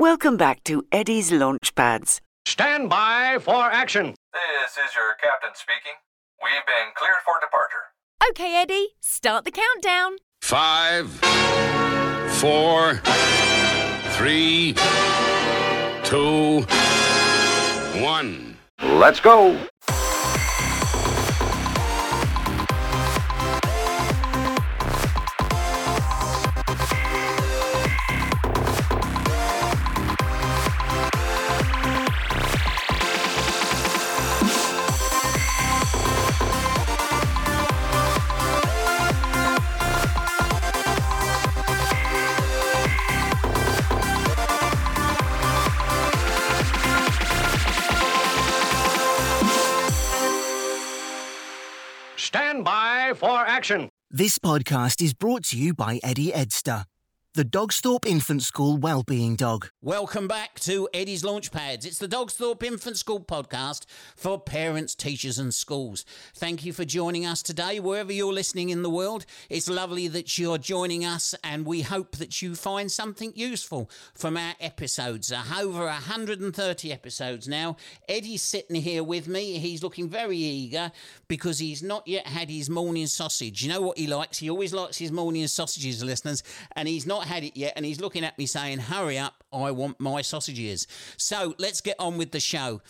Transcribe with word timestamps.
Welcome 0.00 0.38
back 0.38 0.64
to 0.64 0.82
Eddie's 0.90 1.30
Launchpads. 1.30 2.20
Stand 2.46 2.88
by 2.88 3.36
for 3.38 3.70
action. 3.70 4.14
This 4.32 4.78
is 4.78 4.94
your 4.96 5.14
captain 5.20 5.50
speaking. 5.52 5.92
We've 6.42 6.64
been 6.64 6.94
cleared 6.94 7.20
for 7.22 7.34
departure. 7.38 8.30
Okay, 8.30 8.56
Eddie, 8.62 8.94
start 9.00 9.44
the 9.44 9.50
countdown. 9.50 10.16
Five, 10.40 11.10
four, 12.40 12.96
three, 14.16 14.74
two, 16.04 16.62
one. 18.02 18.56
Let's 18.82 19.20
go. 19.20 19.58
Action. 53.70 53.88
This 54.10 54.38
podcast 54.38 55.00
is 55.02 55.14
brought 55.14 55.44
to 55.46 55.56
you 55.56 55.74
by 55.74 56.00
Eddie 56.02 56.32
Edster, 56.32 56.84
the 57.34 57.44
Dogsthorpe 57.44 58.06
Infant 58.06 58.42
School 58.42 58.76
Wellbeing 58.76 59.36
Dog. 59.36 59.68
Welcome 59.80 60.26
back 60.26 60.58
to 60.60 60.88
Eddie's 60.92 61.22
Launchpads. 61.22 61.86
It's 61.86 61.98
the 61.98 62.08
Dogsthorpe 62.08 62.64
Infant 62.64 62.96
School 62.96 63.20
podcast 63.20 63.86
for 64.16 64.36
parents, 64.36 64.96
teachers, 64.96 65.38
and 65.38 65.54
schools. 65.54 66.04
Thank 66.34 66.64
you 66.64 66.72
for 66.72 66.84
joining 66.84 67.24
us 67.24 67.40
today, 67.40 67.78
wherever 67.78 68.12
you're 68.12 68.32
listening 68.32 68.70
in 68.70 68.82
the 68.82 68.90
world. 68.90 69.26
It's 69.48 69.70
lovely 69.70 70.08
that 70.08 70.38
you're 70.38 70.58
joining 70.58 71.04
us, 71.04 71.32
and 71.44 71.64
we 71.64 71.82
hope 71.82 72.16
that 72.16 72.42
you 72.42 72.56
find 72.56 72.90
something 72.90 73.32
useful 73.36 73.88
from 74.12 74.36
our 74.36 74.54
episodes. 74.58 75.32
Over 75.32 75.84
130 75.84 76.92
episodes 76.92 77.46
now. 77.46 77.76
Eddie's 78.08 78.42
sitting 78.42 78.82
here 78.82 79.04
with 79.04 79.28
me. 79.28 79.58
He's 79.58 79.84
looking 79.84 80.08
very 80.08 80.36
eager 80.36 80.90
because 81.28 81.60
he's 81.60 81.80
not 81.80 82.08
yet 82.08 82.26
had 82.26 82.50
his 82.50 82.68
morning 82.68 83.06
sausage. 83.06 83.62
You 83.62 83.68
know 83.68 83.82
what 83.82 83.98
he 83.98 84.08
likes? 84.08 84.38
He 84.38 84.50
always 84.50 84.74
likes 84.74 84.98
his 84.98 85.12
morning 85.12 85.46
sausages, 85.46 86.02
listeners, 86.02 86.42
and 86.74 86.88
he's 86.88 87.06
not 87.06 87.19
had 87.26 87.44
it 87.44 87.56
yet. 87.56 87.74
And 87.76 87.84
he's 87.84 88.00
looking 88.00 88.24
at 88.24 88.38
me 88.38 88.46
saying, 88.46 88.78
Hurry 88.78 89.18
up, 89.18 89.44
I 89.52 89.70
want 89.70 90.00
my 90.00 90.22
sausages. 90.22 90.86
So 91.16 91.54
let's 91.58 91.80
get 91.80 91.96
on 91.98 92.18
with 92.18 92.30
the 92.32 92.40
show. 92.40 92.80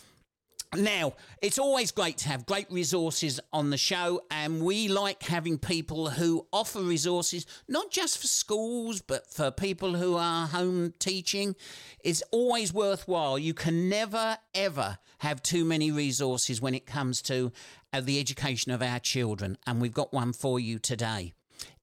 Now, 0.77 1.15
it's 1.43 1.59
always 1.59 1.91
great 1.91 2.19
to 2.19 2.29
have 2.29 2.47
great 2.47 2.71
resources 2.71 3.41
on 3.53 3.71
the 3.71 3.77
show, 3.77 4.21
and 4.31 4.63
we 4.63 4.87
like 4.87 5.25
having 5.25 5.59
people 5.59 6.11
who 6.11 6.47
offer 6.53 6.81
resources 6.81 7.45
not 7.67 7.91
just 7.91 8.19
for 8.19 8.29
schools, 8.29 9.01
but 9.01 9.27
for 9.27 9.51
people 9.51 9.95
who 9.95 10.15
are 10.15 10.47
home 10.47 10.95
teaching. 11.01 11.57
It's 12.05 12.23
always 12.31 12.73
worthwhile. 12.73 13.37
You 13.37 13.53
can 13.53 13.89
never, 13.89 14.39
ever 14.55 14.99
have 15.19 15.43
too 15.43 15.65
many 15.65 15.91
resources 15.91 16.63
when 16.63 16.75
it 16.75 16.87
comes 16.87 17.21
to 17.23 17.51
uh, 17.93 18.01
the 18.01 18.21
education 18.21 18.71
of 18.71 18.81
our 18.81 19.01
children, 19.01 19.59
and 19.67 19.81
we've 19.81 19.93
got 19.93 20.13
one 20.13 20.33
for 20.33 20.61
you 20.61 20.79
today. 20.79 21.33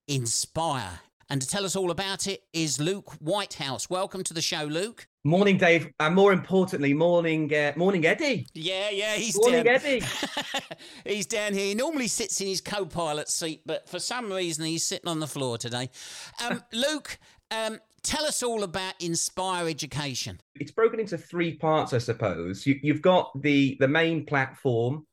Inspire. 0.07 1.01
And 1.29 1.41
to 1.41 1.47
tell 1.47 1.65
us 1.65 1.75
all 1.75 1.91
about 1.91 2.25
it 2.25 2.43
is 2.53 2.79
Luke 2.79 3.11
Whitehouse. 3.19 3.89
Welcome 3.89 4.23
to 4.23 4.33
the 4.33 4.41
show, 4.41 4.63
Luke. 4.63 5.07
Morning, 5.25 5.57
Dave, 5.57 5.89
and 5.99 6.15
more 6.15 6.31
importantly, 6.31 6.93
morning, 6.93 7.53
uh, 7.53 7.73
morning, 7.75 8.05
Eddie. 8.05 8.47
Yeah, 8.53 8.89
yeah, 8.91 9.15
he's 9.15 9.37
Morning, 9.37 9.65
down. 9.65 9.75
Eddie. 9.75 10.01
he's 11.05 11.25
down 11.25 11.53
here. 11.53 11.65
He 11.65 11.75
normally 11.75 12.07
sits 12.07 12.39
in 12.39 12.47
his 12.47 12.61
co-pilot 12.61 13.27
seat, 13.27 13.61
but 13.65 13.89
for 13.89 13.99
some 13.99 14.31
reason 14.31 14.63
he's 14.63 14.85
sitting 14.85 15.09
on 15.09 15.19
the 15.19 15.27
floor 15.27 15.57
today. 15.57 15.89
Um, 16.45 16.63
Luke, 16.71 17.19
um, 17.51 17.79
tell 18.03 18.23
us 18.23 18.41
all 18.41 18.63
about 18.63 18.93
Inspire 19.01 19.67
Education. 19.67 20.39
It's 20.55 20.71
broken 20.71 21.01
into 21.01 21.17
three 21.17 21.57
parts, 21.57 21.91
I 21.91 21.97
suppose. 21.97 22.65
You, 22.65 22.79
you've 22.81 23.01
got 23.01 23.31
the 23.41 23.75
the 23.81 23.87
main 23.89 24.25
platform, 24.25 25.05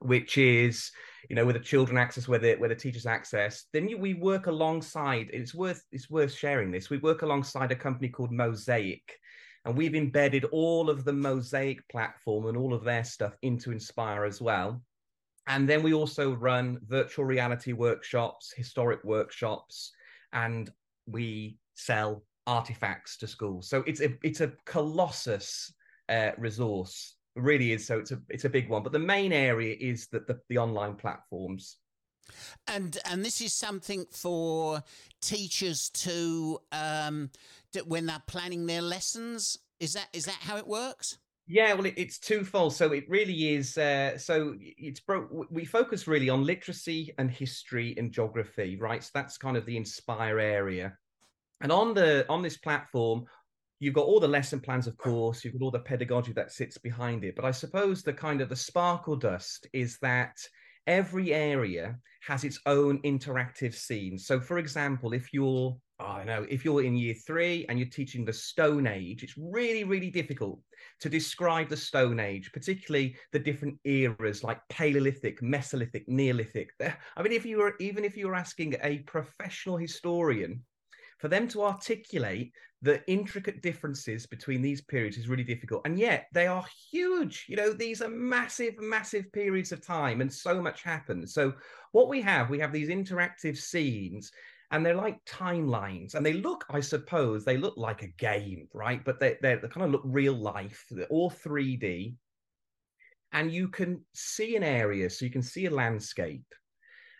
which 0.00 0.36
is 0.36 0.90
you 1.28 1.36
know 1.36 1.44
where 1.44 1.54
the 1.54 1.60
children 1.60 1.98
access, 1.98 2.28
where 2.28 2.38
the 2.38 2.56
where 2.56 2.68
the 2.68 2.74
teachers 2.74 3.06
access. 3.06 3.64
Then 3.72 3.88
you, 3.88 3.98
we 3.98 4.14
work 4.14 4.46
alongside. 4.46 5.28
It's 5.32 5.54
worth 5.54 5.82
it's 5.92 6.10
worth 6.10 6.32
sharing 6.32 6.70
this. 6.70 6.90
We 6.90 6.98
work 6.98 7.22
alongside 7.22 7.70
a 7.72 7.76
company 7.76 8.08
called 8.08 8.32
Mozaik. 8.32 9.02
And 9.64 9.76
we've 9.76 9.94
embedded 9.94 10.44
all 10.46 10.88
of 10.88 11.04
the 11.04 11.12
Mozaik 11.12 11.80
platform 11.90 12.46
and 12.46 12.56
all 12.56 12.72
of 12.72 12.84
their 12.84 13.04
stuff 13.04 13.36
into 13.42 13.70
Inspire 13.70 14.24
as 14.24 14.40
well. 14.40 14.80
And 15.46 15.68
then 15.68 15.82
we 15.82 15.92
also 15.92 16.34
run 16.34 16.78
virtual 16.86 17.24
reality 17.24 17.72
workshops, 17.72 18.52
historic 18.56 19.02
workshops, 19.04 19.92
and 20.32 20.70
we 21.06 21.58
sell 21.74 22.22
artifacts 22.46 23.18
to 23.18 23.26
schools. 23.26 23.68
So 23.68 23.84
it's 23.86 24.00
a 24.00 24.16
it's 24.22 24.40
a 24.40 24.52
colossus 24.64 25.72
uh, 26.08 26.30
resource, 26.38 27.16
really 27.38 27.72
is. 27.72 27.86
So 27.86 27.98
it's 27.98 28.12
a 28.12 28.20
it's 28.28 28.44
a 28.44 28.50
big 28.50 28.68
one. 28.68 28.82
But 28.82 28.92
the 28.92 28.98
main 28.98 29.32
area 29.32 29.76
is 29.78 30.08
that 30.08 30.26
the, 30.26 30.40
the 30.48 30.58
online 30.58 30.94
platforms. 30.94 31.78
And 32.66 32.98
and 33.04 33.24
this 33.24 33.40
is 33.40 33.54
something 33.54 34.06
for 34.10 34.82
teachers 35.22 35.90
to 35.90 36.58
um, 36.72 37.30
to, 37.72 37.80
when 37.80 38.06
they're 38.06 38.22
planning 38.26 38.66
their 38.66 38.82
lessons. 38.82 39.58
Is 39.80 39.94
that 39.94 40.08
is 40.12 40.24
that 40.24 40.38
how 40.40 40.56
it 40.56 40.66
works? 40.66 41.18
Yeah, 41.50 41.72
well, 41.72 41.86
it, 41.86 41.94
it's 41.96 42.18
twofold. 42.18 42.74
So 42.74 42.92
it 42.92 43.08
really 43.08 43.54
is. 43.54 43.78
Uh, 43.78 44.18
so 44.18 44.54
it's 44.60 45.00
bro- 45.00 45.46
we 45.50 45.64
focus 45.64 46.06
really 46.06 46.28
on 46.28 46.44
literacy 46.44 47.14
and 47.16 47.30
history 47.30 47.94
and 47.96 48.12
geography, 48.12 48.76
right? 48.76 49.02
So 49.02 49.10
that's 49.14 49.38
kind 49.38 49.56
of 49.56 49.64
the 49.64 49.78
Inspire 49.78 50.38
area. 50.38 50.98
And 51.60 51.72
on 51.72 51.94
the 51.94 52.26
on 52.28 52.42
this 52.42 52.58
platform, 52.58 53.24
you've 53.80 53.94
got 53.94 54.06
all 54.06 54.20
the 54.20 54.28
lesson 54.28 54.60
plans, 54.60 54.86
of 54.86 54.96
course. 54.96 55.44
You've 55.44 55.54
got 55.54 55.62
all 55.62 55.70
the 55.70 55.78
pedagogy 55.78 56.32
that 56.32 56.52
sits 56.52 56.78
behind 56.78 57.24
it. 57.24 57.36
But 57.36 57.44
I 57.44 57.50
suppose 57.50 58.02
the 58.02 58.12
kind 58.12 58.40
of 58.40 58.48
the 58.48 58.56
sparkle 58.56 59.16
dust 59.16 59.66
is 59.72 59.98
that 60.02 60.36
every 60.86 61.32
area 61.32 61.98
has 62.22 62.44
its 62.44 62.58
own 62.66 63.00
interactive 63.02 63.74
scene. 63.74 64.18
So, 64.18 64.40
for 64.40 64.58
example, 64.58 65.12
if 65.12 65.32
you're 65.32 65.76
oh, 66.00 66.04
I 66.04 66.18
don't 66.18 66.26
know, 66.26 66.46
if 66.48 66.64
you're 66.64 66.84
in 66.84 66.96
year 66.96 67.14
three 67.14 67.66
and 67.68 67.78
you're 67.78 67.88
teaching 67.88 68.24
the 68.24 68.32
Stone 68.32 68.86
Age, 68.86 69.22
it's 69.22 69.34
really, 69.36 69.84
really 69.84 70.10
difficult 70.10 70.60
to 71.00 71.08
describe 71.08 71.68
the 71.68 71.76
Stone 71.76 72.20
Age, 72.20 72.50
particularly 72.52 73.16
the 73.32 73.38
different 73.38 73.78
eras 73.84 74.44
like 74.44 74.60
Paleolithic, 74.68 75.40
Mesolithic, 75.40 76.04
Neolithic. 76.06 76.70
I 76.80 77.22
mean, 77.22 77.32
if 77.32 77.44
you 77.44 77.58
were 77.58 77.74
even 77.80 78.04
if 78.04 78.16
you 78.16 78.28
were 78.28 78.34
asking 78.34 78.76
a 78.82 78.98
professional 78.98 79.76
historian 79.76 80.62
for 81.18 81.28
them 81.28 81.48
to 81.48 81.62
articulate 81.62 82.52
the 82.80 83.04
intricate 83.10 83.60
differences 83.60 84.24
between 84.24 84.62
these 84.62 84.80
periods 84.80 85.18
is 85.18 85.28
really 85.28 85.44
difficult. 85.44 85.82
And 85.84 85.98
yet 85.98 86.28
they 86.32 86.46
are 86.46 86.64
huge. 86.90 87.46
You 87.48 87.56
know, 87.56 87.72
these 87.72 88.02
are 88.02 88.08
massive, 88.08 88.78
massive 88.78 89.30
periods 89.32 89.72
of 89.72 89.84
time 89.84 90.20
and 90.20 90.32
so 90.32 90.62
much 90.62 90.82
happens. 90.82 91.34
So, 91.34 91.54
what 91.92 92.08
we 92.08 92.20
have, 92.22 92.50
we 92.50 92.60
have 92.60 92.72
these 92.72 92.88
interactive 92.88 93.56
scenes 93.56 94.30
and 94.70 94.84
they're 94.84 94.94
like 94.94 95.24
timelines 95.24 96.14
and 96.14 96.24
they 96.24 96.34
look 96.34 96.64
i 96.70 96.80
suppose 96.80 97.44
they 97.44 97.56
look 97.56 97.76
like 97.76 98.02
a 98.02 98.14
game 98.18 98.68
right 98.74 99.04
but 99.04 99.18
they, 99.18 99.36
they 99.40 99.56
kind 99.56 99.84
of 99.84 99.90
look 99.90 100.02
real 100.04 100.34
life 100.34 100.84
they're 100.90 101.06
all 101.06 101.30
3d 101.30 102.14
and 103.32 103.52
you 103.52 103.68
can 103.68 104.02
see 104.14 104.56
an 104.56 104.62
area 104.62 105.08
so 105.08 105.24
you 105.24 105.30
can 105.30 105.42
see 105.42 105.66
a 105.66 105.70
landscape 105.70 106.54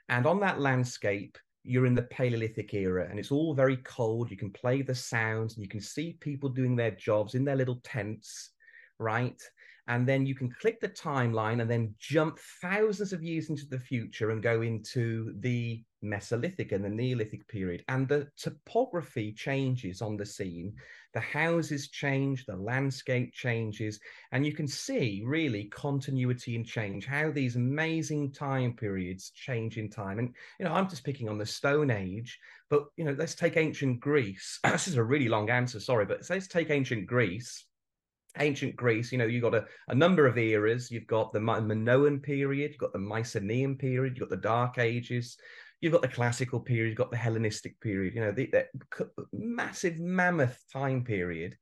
and 0.09 0.27
on 0.27 0.41
that 0.41 0.61
landscape 0.61 1.39
you're 1.65 1.87
in 1.87 1.95
the 1.95 2.03
paleolithic 2.03 2.73
era 2.75 3.07
and 3.11 3.19
it's 3.19 3.31
all 3.31 3.55
very 3.55 3.77
cold. 3.79 4.31
You 4.31 4.37
can 4.37 4.51
play 4.51 4.83
the 4.83 4.95
sounds 4.95 5.55
and 5.55 5.63
you 5.63 5.69
can 5.69 5.81
see 5.81 6.19
people 6.21 6.49
doing 6.49 6.77
their 6.77 6.93
jobs 6.93 7.35
in 7.35 7.45
their 7.45 7.57
little 7.57 7.81
tents 7.85 8.51
right 8.99 9.41
and 9.89 10.07
then 10.07 10.27
you 10.27 10.35
can 10.35 10.51
click 10.61 10.81
the 10.81 10.89
timeline 10.89 11.63
and 11.63 11.71
then 11.71 11.95
jump 11.99 12.39
thousands 12.61 13.15
of 13.15 13.23
years 13.23 13.49
into 13.49 13.67
the 13.67 13.79
future 13.79 14.31
and 14.31 14.43
go 14.43 14.61
into 14.61 15.33
the 15.41 15.83
Mesolithic 16.05 16.73
and 16.73 16.85
the 16.85 16.91
Neolithic 16.91 17.49
period. 17.49 17.85
And 17.89 18.07
the 18.07 18.29
topography 18.37 19.33
changes 19.33 20.03
on 20.03 20.17
the 20.17 20.27
scene. 20.27 20.75
The 21.15 21.21
houses 21.21 21.89
change, 21.89 22.45
the 22.45 22.55
landscape 22.55 23.33
changes, 23.33 23.99
and 24.31 24.45
you 24.45 24.53
can 24.53 24.69
see 24.69 25.23
really 25.27 25.65
continuity 25.65 26.55
and 26.55 26.67
change, 26.67 27.07
how 27.07 27.33
these 27.33 27.57
amazing 27.57 28.33
time 28.33 28.75
periods 28.75 29.31
change 29.31 29.79
in 29.79 29.89
time. 29.89 30.19
And, 30.19 30.35
you 30.61 30.67
know, 30.67 30.75
I'm 30.75 30.89
just 30.89 31.03
picking 31.03 31.31
on 31.31 31.39
the 31.39 31.47
Stone 31.47 31.91
Age, 31.91 32.39
but, 32.69 32.85
you 32.97 33.05
know, 33.05 33.17
let's 33.19 33.35
take 33.35 33.57
ancient 33.57 34.01
Greece. 34.01 34.61
this 34.65 34.87
is 34.87 34.97
a 34.97 35.03
really 35.03 35.31
long 35.31 35.49
answer, 35.49 35.81
sorry, 35.81 36.05
but 36.05 36.21
let's 36.29 36.47
take 36.47 36.69
ancient 36.69 37.07
Greece 37.07 37.65
ancient 38.41 38.77
Greece, 38.77 39.13
you 39.13 39.19
know, 39.19 39.27
you've 39.27 39.43
got 39.43 39.55
a, 39.55 39.67
a 39.89 39.95
number 39.95 40.27
of 40.27 40.39
eras. 40.39 40.91
You've 40.91 41.07
got 41.07 41.33
the 41.33 41.41
Minoan 41.41 42.21
period, 42.21 42.71
you've 42.71 42.81
got 42.81 42.93
the 42.93 42.99
Mycenaean 42.99 43.77
period, 43.77 44.15
you've 44.17 44.29
got 44.29 44.37
the 44.37 44.43
Dark 44.43 44.79
Ages, 44.79 45.37
you've 45.81 45.93
got 45.93 46.03
the 46.03 46.09
classical 46.09 46.61
period, 46.61 46.89
you've 46.89 46.99
got 46.99 47.11
the 47.11 47.17
Hellenistic 47.17 47.81
period, 47.81 48.15
you 48.15 48.21
know, 48.21 48.33
the, 48.33 48.47
the 48.47 48.67
massive 49.33 49.99
mammoth 49.99 50.63
time 50.73 51.05
period. 51.05 51.57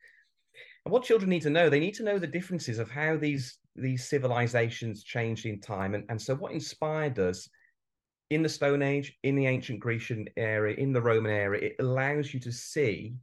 And 0.84 0.92
what 0.92 1.04
children 1.04 1.30
need 1.30 1.42
to 1.42 1.50
know, 1.50 1.68
they 1.68 1.80
need 1.80 1.94
to 1.94 2.04
know 2.04 2.18
the 2.18 2.26
differences 2.26 2.78
of 2.78 2.90
how 2.90 3.16
these 3.16 3.58
these 3.74 4.08
civilizations 4.08 5.04
changed 5.04 5.44
in 5.44 5.60
time. 5.60 5.94
And, 5.94 6.04
and 6.08 6.20
so 6.20 6.34
what 6.34 6.52
inspired 6.52 7.18
us 7.18 7.48
in 8.30 8.42
the 8.42 8.48
Stone 8.48 8.82
Age, 8.82 9.16
in 9.22 9.36
the 9.36 9.46
ancient 9.46 9.80
Grecian 9.80 10.26
area, 10.36 10.76
in 10.76 10.92
the 10.92 11.02
Roman 11.02 11.32
area, 11.32 11.68
it 11.68 11.76
allows 11.78 12.32
you 12.32 12.40
to 12.40 12.52
see 12.52 13.14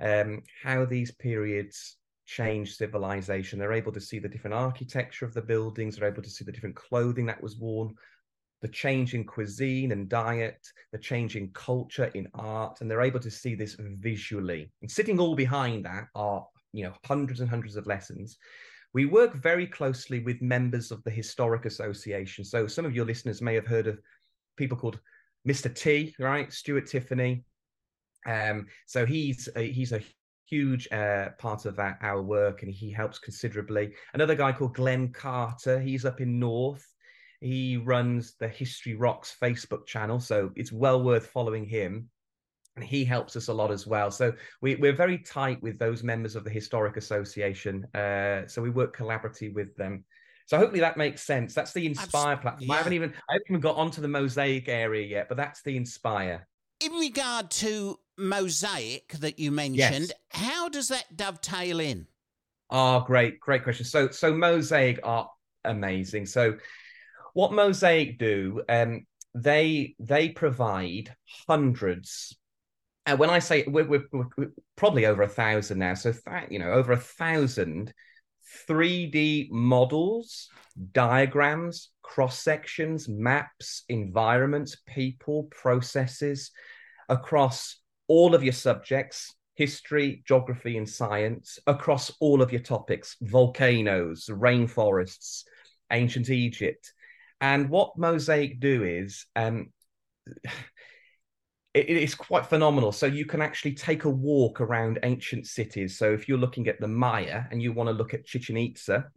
um, 0.00 0.42
how 0.62 0.84
these 0.84 1.12
periods 1.12 1.96
change 2.26 2.76
civilization. 2.76 3.58
They're 3.58 3.72
able 3.72 3.92
to 3.92 4.00
see 4.00 4.18
the 4.18 4.28
different 4.28 4.54
architecture 4.54 5.24
of 5.24 5.32
the 5.32 5.42
buildings, 5.42 5.96
they're 5.96 6.08
able 6.08 6.22
to 6.22 6.30
see 6.30 6.44
the 6.44 6.52
different 6.52 6.76
clothing 6.76 7.26
that 7.26 7.42
was 7.42 7.56
worn, 7.56 7.94
the 8.62 8.68
change 8.68 9.14
in 9.14 9.24
cuisine 9.24 9.92
and 9.92 10.08
diet, 10.08 10.66
the 10.92 10.98
change 10.98 11.36
in 11.36 11.50
culture, 11.50 12.10
in 12.14 12.28
art, 12.34 12.80
and 12.80 12.90
they're 12.90 13.02
able 13.02 13.20
to 13.20 13.30
see 13.30 13.54
this 13.54 13.76
visually. 13.78 14.70
And 14.82 14.90
sitting 14.90 15.20
all 15.20 15.36
behind 15.36 15.84
that 15.84 16.08
are, 16.14 16.46
you 16.72 16.84
know, 16.84 16.92
hundreds 17.04 17.40
and 17.40 17.48
hundreds 17.48 17.76
of 17.76 17.86
lessons. 17.86 18.36
We 18.92 19.04
work 19.04 19.34
very 19.34 19.66
closely 19.66 20.20
with 20.20 20.40
members 20.40 20.90
of 20.90 21.04
the 21.04 21.10
Historic 21.10 21.66
Association. 21.66 22.44
So 22.44 22.66
some 22.66 22.86
of 22.86 22.94
your 22.94 23.04
listeners 23.04 23.42
may 23.42 23.54
have 23.54 23.66
heard 23.66 23.86
of 23.86 24.00
people 24.56 24.78
called 24.78 24.98
Mr. 25.46 25.72
T, 25.72 26.14
right? 26.18 26.52
Stuart 26.52 26.86
Tiffany. 26.86 27.44
Um, 28.26 28.66
so 28.86 29.04
he's 29.04 29.48
a, 29.54 29.70
he's 29.70 29.92
a 29.92 30.00
huge 30.48 30.88
uh, 30.92 31.30
part 31.38 31.66
of 31.66 31.78
our, 31.78 31.98
our 32.02 32.22
work, 32.22 32.62
and 32.62 32.72
he 32.72 32.90
helps 32.90 33.18
considerably. 33.18 33.92
Another 34.14 34.34
guy 34.34 34.52
called 34.52 34.74
Glenn 34.74 35.12
Carter. 35.12 35.78
He's 35.80 36.04
up 36.04 36.20
in 36.20 36.38
North. 36.38 36.86
He 37.40 37.76
runs 37.76 38.34
the 38.38 38.48
History 38.48 38.94
Rocks 38.94 39.36
Facebook 39.40 39.86
channel, 39.86 40.20
so 40.20 40.50
it's 40.56 40.72
well 40.72 41.02
worth 41.02 41.26
following 41.26 41.66
him. 41.66 42.08
And 42.76 42.84
he 42.84 43.04
helps 43.04 43.36
us 43.36 43.48
a 43.48 43.54
lot 43.54 43.70
as 43.70 43.86
well. 43.86 44.10
So 44.10 44.34
we, 44.60 44.74
we're 44.74 44.92
very 44.92 45.18
tight 45.18 45.62
with 45.62 45.78
those 45.78 46.02
members 46.02 46.36
of 46.36 46.44
the 46.44 46.50
Historic 46.50 46.98
Association. 46.98 47.86
Uh, 47.94 48.46
so 48.46 48.60
we 48.60 48.68
work 48.68 48.94
collaboratively 48.94 49.54
with 49.54 49.74
them. 49.76 50.04
So 50.46 50.58
hopefully 50.58 50.80
that 50.80 50.96
makes 50.96 51.22
sense. 51.22 51.54
That's 51.54 51.72
the 51.72 51.86
Inspire 51.86 52.36
platform. 52.36 52.68
Yeah. 52.68 52.74
I 52.74 52.76
haven't 52.76 52.92
even 52.92 53.14
I 53.30 53.32
haven't 53.32 53.46
even 53.48 53.60
got 53.60 53.76
onto 53.76 54.00
the 54.00 54.08
Mozaik 54.08 54.68
area 54.68 55.06
yet, 55.06 55.28
but 55.28 55.36
that's 55.36 55.62
the 55.62 55.76
Inspire. 55.76 56.46
In 56.80 56.92
regard 56.92 57.50
to 57.52 57.98
Mozaik 58.18 59.12
that 59.20 59.38
you 59.38 59.50
mentioned, 59.50 60.08
yes. 60.08 60.12
how 60.30 60.68
does 60.68 60.88
that 60.88 61.16
dovetail 61.16 61.80
in? 61.80 62.06
Oh, 62.70 63.00
great, 63.00 63.40
great 63.40 63.62
question. 63.62 63.84
So 63.84 64.10
so 64.10 64.32
Mozaik 64.32 64.98
are 65.02 65.30
amazing. 65.64 66.26
So 66.26 66.56
what 67.34 67.52
Mozaik 67.52 68.18
do, 68.18 68.62
um, 68.68 69.06
they 69.34 69.94
they 69.98 70.30
provide 70.30 71.14
hundreds 71.48 72.36
and 73.06 73.20
when 73.20 73.30
I 73.30 73.38
say 73.38 73.64
we're, 73.66 73.86
we're, 73.86 74.04
we're, 74.12 74.50
probably 74.74 75.06
over 75.06 75.22
a 75.22 75.28
thousand 75.28 75.78
now, 75.78 75.94
so 75.94 76.12
that 76.26 76.50
you 76.50 76.58
know 76.58 76.72
over 76.72 76.92
a 76.92 76.96
thousand 76.96 77.94
3D 78.68 79.50
models, 79.50 80.48
diagrams, 80.92 81.90
cross 82.02 82.40
sections, 82.40 83.08
maps, 83.08 83.84
environments, 83.88 84.76
people, 84.86 85.44
processes 85.44 86.50
across 87.08 87.78
all 88.08 88.34
of 88.34 88.42
your 88.42 88.52
subjects 88.52 89.34
history, 89.56 90.22
geography, 90.26 90.76
and 90.76 90.88
science 90.88 91.58
across 91.66 92.12
all 92.20 92.42
of 92.42 92.52
your 92.52 92.60
topics 92.60 93.16
volcanoes, 93.22 94.26
rainforests, 94.26 95.44
ancient 95.90 96.30
Egypt. 96.30 96.92
And 97.40 97.68
what 97.68 97.98
Mozaik 97.98 98.60
do 98.60 98.84
is, 98.84 99.26
um, 99.34 99.72
it 101.74 101.90
is 101.90 102.14
quite 102.14 102.46
phenomenal. 102.46 102.92
So 102.92 103.06
you 103.06 103.26
can 103.26 103.42
actually 103.42 103.74
take 103.74 104.04
a 104.04 104.10
walk 104.10 104.62
around 104.62 105.00
ancient 105.02 105.46
cities. 105.46 105.98
So 105.98 106.12
if 106.12 106.26
you're 106.26 106.38
looking 106.38 106.68
at 106.68 106.80
the 106.80 106.88
Maya 106.88 107.42
and 107.50 107.60
you 107.60 107.72
want 107.72 107.88
to 107.88 107.92
look 107.92 108.14
at 108.14 108.24
Chichen 108.24 108.56
Itza, 108.56 109.10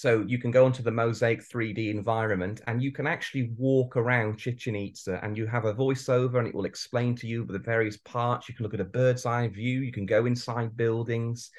so 0.00 0.24
you 0.26 0.38
can 0.38 0.50
go 0.50 0.64
onto 0.64 0.82
the 0.82 0.90
Mozaik 0.90 1.46
3D 1.46 1.90
environment 1.90 2.62
and 2.66 2.82
you 2.82 2.90
can 2.90 3.06
actually 3.06 3.50
walk 3.58 3.98
around 3.98 4.38
Chichen 4.38 4.74
Itza 4.74 5.20
and 5.22 5.36
you 5.36 5.46
have 5.46 5.66
a 5.66 5.74
voiceover 5.74 6.38
and 6.38 6.48
it 6.48 6.54
will 6.54 6.64
explain 6.64 7.14
to 7.16 7.26
you 7.26 7.44
the 7.44 7.58
various 7.58 7.98
parts. 7.98 8.48
You 8.48 8.54
can 8.54 8.62
look 8.62 8.72
at 8.72 8.80
a 8.80 8.84
bird's 8.84 9.26
eye 9.26 9.48
view. 9.48 9.80
You 9.80 9.92
can 9.92 10.06
go 10.06 10.24
inside 10.24 10.74
buildings. 10.74 11.50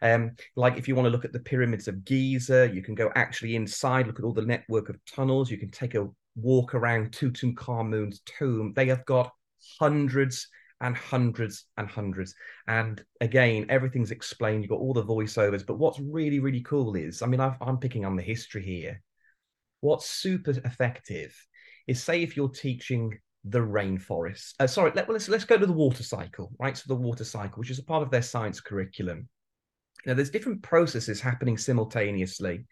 Um, 0.00 0.30
like 0.56 0.78
if 0.78 0.88
you 0.88 0.94
want 0.94 1.04
to 1.04 1.10
look 1.10 1.26
at 1.26 1.34
the 1.34 1.40
pyramids 1.40 1.86
of 1.86 2.02
Giza, 2.02 2.70
you 2.72 2.82
can 2.82 2.94
go 2.94 3.12
actually 3.14 3.56
inside, 3.56 4.06
look 4.06 4.18
at 4.18 4.24
all 4.24 4.32
the 4.32 4.40
network 4.40 4.88
of 4.88 4.96
tunnels. 5.04 5.50
You 5.50 5.58
can 5.58 5.70
take 5.70 5.94
a 5.94 6.08
walk 6.34 6.74
around 6.74 7.12
Tutankhamun's 7.12 8.22
tomb. 8.24 8.72
They 8.74 8.86
have 8.86 9.04
got 9.04 9.30
hundreds 9.78 10.48
and 10.82 10.96
hundreds 10.96 11.64
and 11.78 11.88
hundreds. 11.88 12.34
And 12.66 13.02
again, 13.20 13.66
everything's 13.68 14.10
explained. 14.10 14.62
You've 14.62 14.70
got 14.70 14.80
all 14.80 14.92
the 14.92 15.04
voiceovers. 15.04 15.64
But 15.64 15.78
what's 15.78 16.00
really, 16.00 16.40
really 16.40 16.60
cool 16.60 16.96
is, 16.96 17.22
I 17.22 17.26
mean, 17.26 17.40
i 17.40 17.56
am 17.62 17.78
picking 17.78 18.04
on 18.04 18.16
the 18.16 18.22
history 18.22 18.62
here. 18.62 19.00
What's 19.80 20.06
super 20.06 20.50
effective 20.50 21.34
is, 21.86 22.02
say, 22.02 22.22
if 22.22 22.36
you're 22.36 22.48
teaching 22.48 23.18
the 23.44 23.58
rainforest. 23.58 24.54
Uh, 24.60 24.66
sorry, 24.66 24.92
let, 24.94 25.08
let's 25.10 25.28
let's 25.28 25.44
go 25.44 25.58
to 25.58 25.66
the 25.66 25.72
water 25.72 26.02
cycle, 26.02 26.52
right? 26.60 26.76
So 26.76 26.84
the 26.86 26.94
water 26.94 27.24
cycle, 27.24 27.58
which 27.58 27.70
is 27.70 27.78
a 27.78 27.84
part 27.84 28.02
of 28.02 28.10
their 28.10 28.22
science 28.22 28.60
curriculum. 28.60 29.28
Now, 30.06 30.14
there's 30.14 30.30
different 30.30 30.62
processes 30.62 31.20
happening 31.20 31.56
simultaneously. 31.58 32.66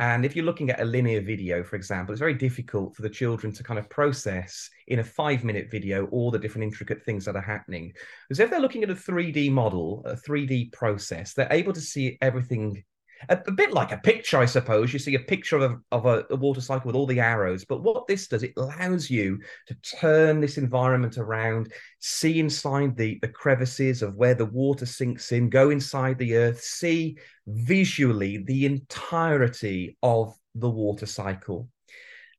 And 0.00 0.24
if 0.24 0.34
you're 0.34 0.46
looking 0.46 0.70
at 0.70 0.80
a 0.80 0.84
linear 0.86 1.20
video, 1.20 1.62
for 1.62 1.76
example, 1.76 2.14
it's 2.14 2.20
very 2.20 2.32
difficult 2.32 2.96
for 2.96 3.02
the 3.02 3.10
children 3.10 3.52
to 3.52 3.62
kind 3.62 3.78
of 3.78 3.90
process 3.90 4.70
in 4.86 5.00
a 5.00 5.04
five 5.04 5.44
minute 5.44 5.70
video 5.70 6.06
all 6.06 6.30
the 6.30 6.38
different 6.38 6.64
intricate 6.64 7.04
things 7.04 7.26
that 7.26 7.36
are 7.36 7.42
happening. 7.42 7.92
Because 8.26 8.40
if 8.40 8.48
they're 8.48 8.62
looking 8.62 8.82
at 8.82 8.88
a 8.88 8.94
3D 8.94 9.52
model, 9.52 10.02
a 10.06 10.16
3D 10.16 10.72
process, 10.72 11.34
they're 11.34 11.52
able 11.52 11.74
to 11.74 11.82
see 11.82 12.16
everything 12.22 12.82
a, 13.28 13.38
a, 13.46 13.52
bit 13.52 13.72
like 13.72 13.92
a 13.92 13.98
picture, 13.98 14.38
I 14.38 14.46
suppose. 14.46 14.92
You 14.92 14.98
see 14.98 15.14
a 15.14 15.20
picture 15.20 15.56
of, 15.56 15.72
a, 15.72 15.78
of 15.92 16.06
a, 16.06 16.24
a, 16.30 16.36
water 16.36 16.60
cycle 16.60 16.88
with 16.88 16.96
all 16.96 17.06
the 17.06 17.20
arrows. 17.20 17.64
But 17.64 17.82
what 17.82 18.06
this 18.06 18.28
does, 18.28 18.42
it 18.42 18.52
allows 18.56 19.10
you 19.10 19.38
to 19.66 19.74
turn 19.74 20.40
this 20.40 20.58
environment 20.58 21.18
around, 21.18 21.72
see 21.98 22.40
inside 22.40 22.96
the, 22.96 23.18
the 23.20 23.28
crevices 23.28 24.02
of 24.02 24.14
where 24.14 24.34
the 24.34 24.46
water 24.46 24.86
sinks 24.86 25.32
in, 25.32 25.50
go 25.50 25.70
inside 25.70 26.18
the 26.18 26.36
earth, 26.36 26.62
see 26.62 27.18
visually 27.46 28.38
the 28.38 28.66
entirety 28.66 29.96
of 30.02 30.34
the 30.54 30.70
water 30.70 31.06
cycle. 31.06 31.68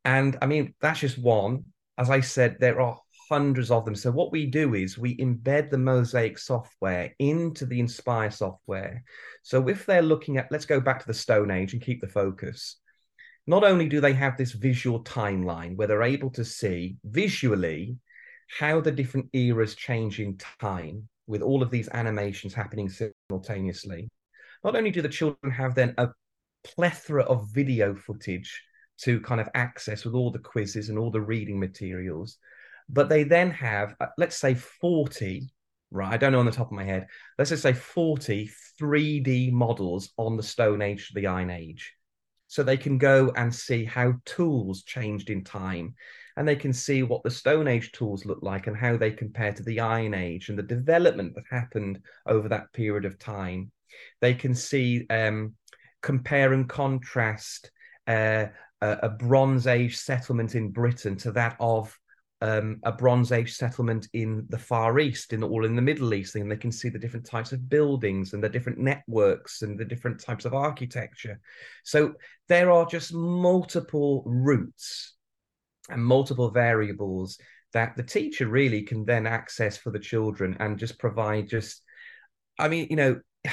And 0.04 0.38
I 0.42 0.48
mean, 0.48 0.74
that's 0.81 1.00
just 1.00 1.18
one. 1.18 1.66
As 1.98 2.10
I 2.10 2.22
said, 2.22 2.57
there 2.60 2.81
are 2.81 3.00
hundreds 3.31 3.72
of 3.72 3.86
them. 3.86 3.95
So 3.95 4.12
what 4.12 4.33
we 4.33 4.45
do 4.45 4.74
is 4.74 4.98
we 4.98 5.16
embed 5.16 5.69
the 5.69 5.78
Mozaik 5.78 6.38
software 6.38 7.13
into 7.18 7.66
the 7.66 7.80
Inspire 7.80 8.30
software. 8.30 9.06
So 9.42 9.69
if 9.69 9.85
they're 9.85 10.02
looking 10.02 10.35
at, 10.35 10.52
let's 10.52 10.66
go 10.66 10.81
back 10.81 11.00
to 11.00 11.07
the 11.07 11.14
Stone 11.14 11.50
Age 11.50 11.71
and 11.71 11.81
keep 11.81 12.02
the 12.02 12.09
focus. 12.09 12.76
Not 13.47 13.64
only 13.64 13.88
do 13.88 14.02
they 14.02 14.11
have 14.11 14.35
this 14.35 14.52
visual 14.52 15.02
timeline 15.06 15.78
where 15.78 15.88
they're 15.88 16.04
able 16.04 16.30
to 16.31 16.44
see 16.44 16.97
visually 17.06 17.95
how 18.59 18.81
the 18.81 18.92
different 18.92 19.30
eras 19.31 19.76
change 19.76 20.19
in 20.19 20.38
time 20.59 21.07
with 21.26 21.42
all 21.42 21.64
of 21.64 21.71
these 21.71 21.88
animations 21.94 22.54
happening 22.54 22.90
simultaneously, 22.90 24.09
not 24.61 24.76
only 24.76 24.92
do 24.92 25.02
the 25.02 25.07
children 25.07 25.54
have 25.54 25.73
then 25.73 25.94
a 25.97 26.09
plethora 26.66 27.23
of 27.23 27.50
video 27.54 27.95
footage 27.95 28.61
to 29.04 29.21
kind 29.21 29.40
of 29.40 29.47
access 29.54 30.04
with 30.04 30.16
all 30.16 30.31
the 30.31 30.38
quizzes 30.40 30.90
and 30.90 31.00
all 31.00 31.11
the 31.11 31.21
reading 31.21 31.57
materials, 31.57 32.38
but 32.92 33.10
they 33.10 33.24
then 33.24 33.52
have, 33.52 33.95
uh, 34.00 34.07
let's 34.18 34.38
say, 34.38 34.54
40, 34.54 35.50
right? 35.92 36.14
I 36.14 36.18
don't 36.18 36.31
know 36.31 36.40
on 36.40 36.45
the 36.45 36.52
top 36.52 36.68
of 36.68 36.74
my 36.74 36.83
head. 36.83 37.07
Let's 37.38 37.50
just 37.50 37.64
say 37.64 37.74
40 37.74 38.50
3D 38.80 39.52
models 39.52 40.12
on 40.18 40.38
the 40.38 40.44
Stone 40.44 40.81
Age 40.81 41.07
to 41.07 41.14
the 41.14 41.28
Iron 41.28 41.50
Age. 41.50 41.94
So 42.48 42.64
they 42.64 42.78
can 42.78 42.98
go 42.98 43.31
and 43.36 43.54
see 43.54 43.86
how 43.86 44.16
tools 44.26 44.83
changed 44.83 45.30
in 45.30 45.44
time. 45.44 45.95
And 46.36 46.45
they 46.48 46.56
can 46.56 46.74
see 46.74 47.04
what 47.04 47.24
the 47.24 47.31
Stone 47.31 47.68
Age 47.68 47.92
tools 47.94 48.26
look 48.26 48.40
like 48.42 48.68
and 48.68 48.76
how 48.76 48.98
they 48.98 49.12
compare 49.12 49.54
to 49.54 49.64
the 49.64 49.80
Iron 49.80 50.14
Age 50.14 50.50
and 50.50 50.57
the 50.57 50.64
development 50.64 51.36
that 51.36 51.45
happened 51.50 52.02
over 52.26 52.50
that 52.50 52.74
period 52.74 53.06
of 53.06 53.19
time. 53.19 53.71
They 54.19 54.33
can 54.33 54.54
see, 54.54 55.06
um, 55.10 55.56
compare 56.02 56.52
and 56.52 56.68
contrast 56.68 57.71
uh, 58.07 58.48
a, 58.81 58.98
a 59.04 59.10
Bronze 59.10 59.68
Age 59.68 59.98
settlement 59.98 60.56
in 60.56 60.71
Britain 60.71 61.16
to 61.18 61.31
that 61.33 61.56
of 61.60 61.98
um, 62.42 62.80
a 62.83 62.92
Bronze 62.92 63.31
Age 63.31 63.54
settlement 63.54 64.07
in 64.14 64.45
the 64.50 64.57
Far 64.57 65.00
East, 65.00 65.33
in 65.33 65.44
all 65.44 65.66
in 65.66 65.76
the 65.76 65.81
Middle 65.81 66.14
East, 66.14 66.36
and 66.36 66.52
they 66.52 66.57
can 66.57 66.71
see 66.71 66.90
the 66.90 67.00
different 67.00 67.26
types 67.26 67.52
of 67.52 67.69
buildings 67.69 68.33
and 68.33 68.44
the 68.44 68.50
different 68.50 68.80
networks 68.80 69.62
and 69.62 69.80
the 69.80 69.86
different 69.86 70.19
types 70.19 70.45
of 70.45 70.54
architecture. 70.54 71.40
So 71.83 72.14
there 72.48 72.71
are 72.71 72.86
just 72.86 73.14
multiple 73.14 74.24
routes 74.26 75.14
and 75.90 76.04
multiple 76.04 76.50
variables 76.50 77.38
that 77.74 77.95
the 77.95 78.04
teacher 78.04 78.48
really 78.48 78.81
can 78.81 79.06
then 79.06 79.26
access 79.28 79.78
for 79.78 79.92
the 79.92 80.00
children 80.00 80.57
and 80.60 80.78
just 80.78 81.00
provide 81.00 81.48
just 81.48 81.81
i 82.60 82.68
mean 82.68 82.88
you 82.90 82.95
know 82.95 83.19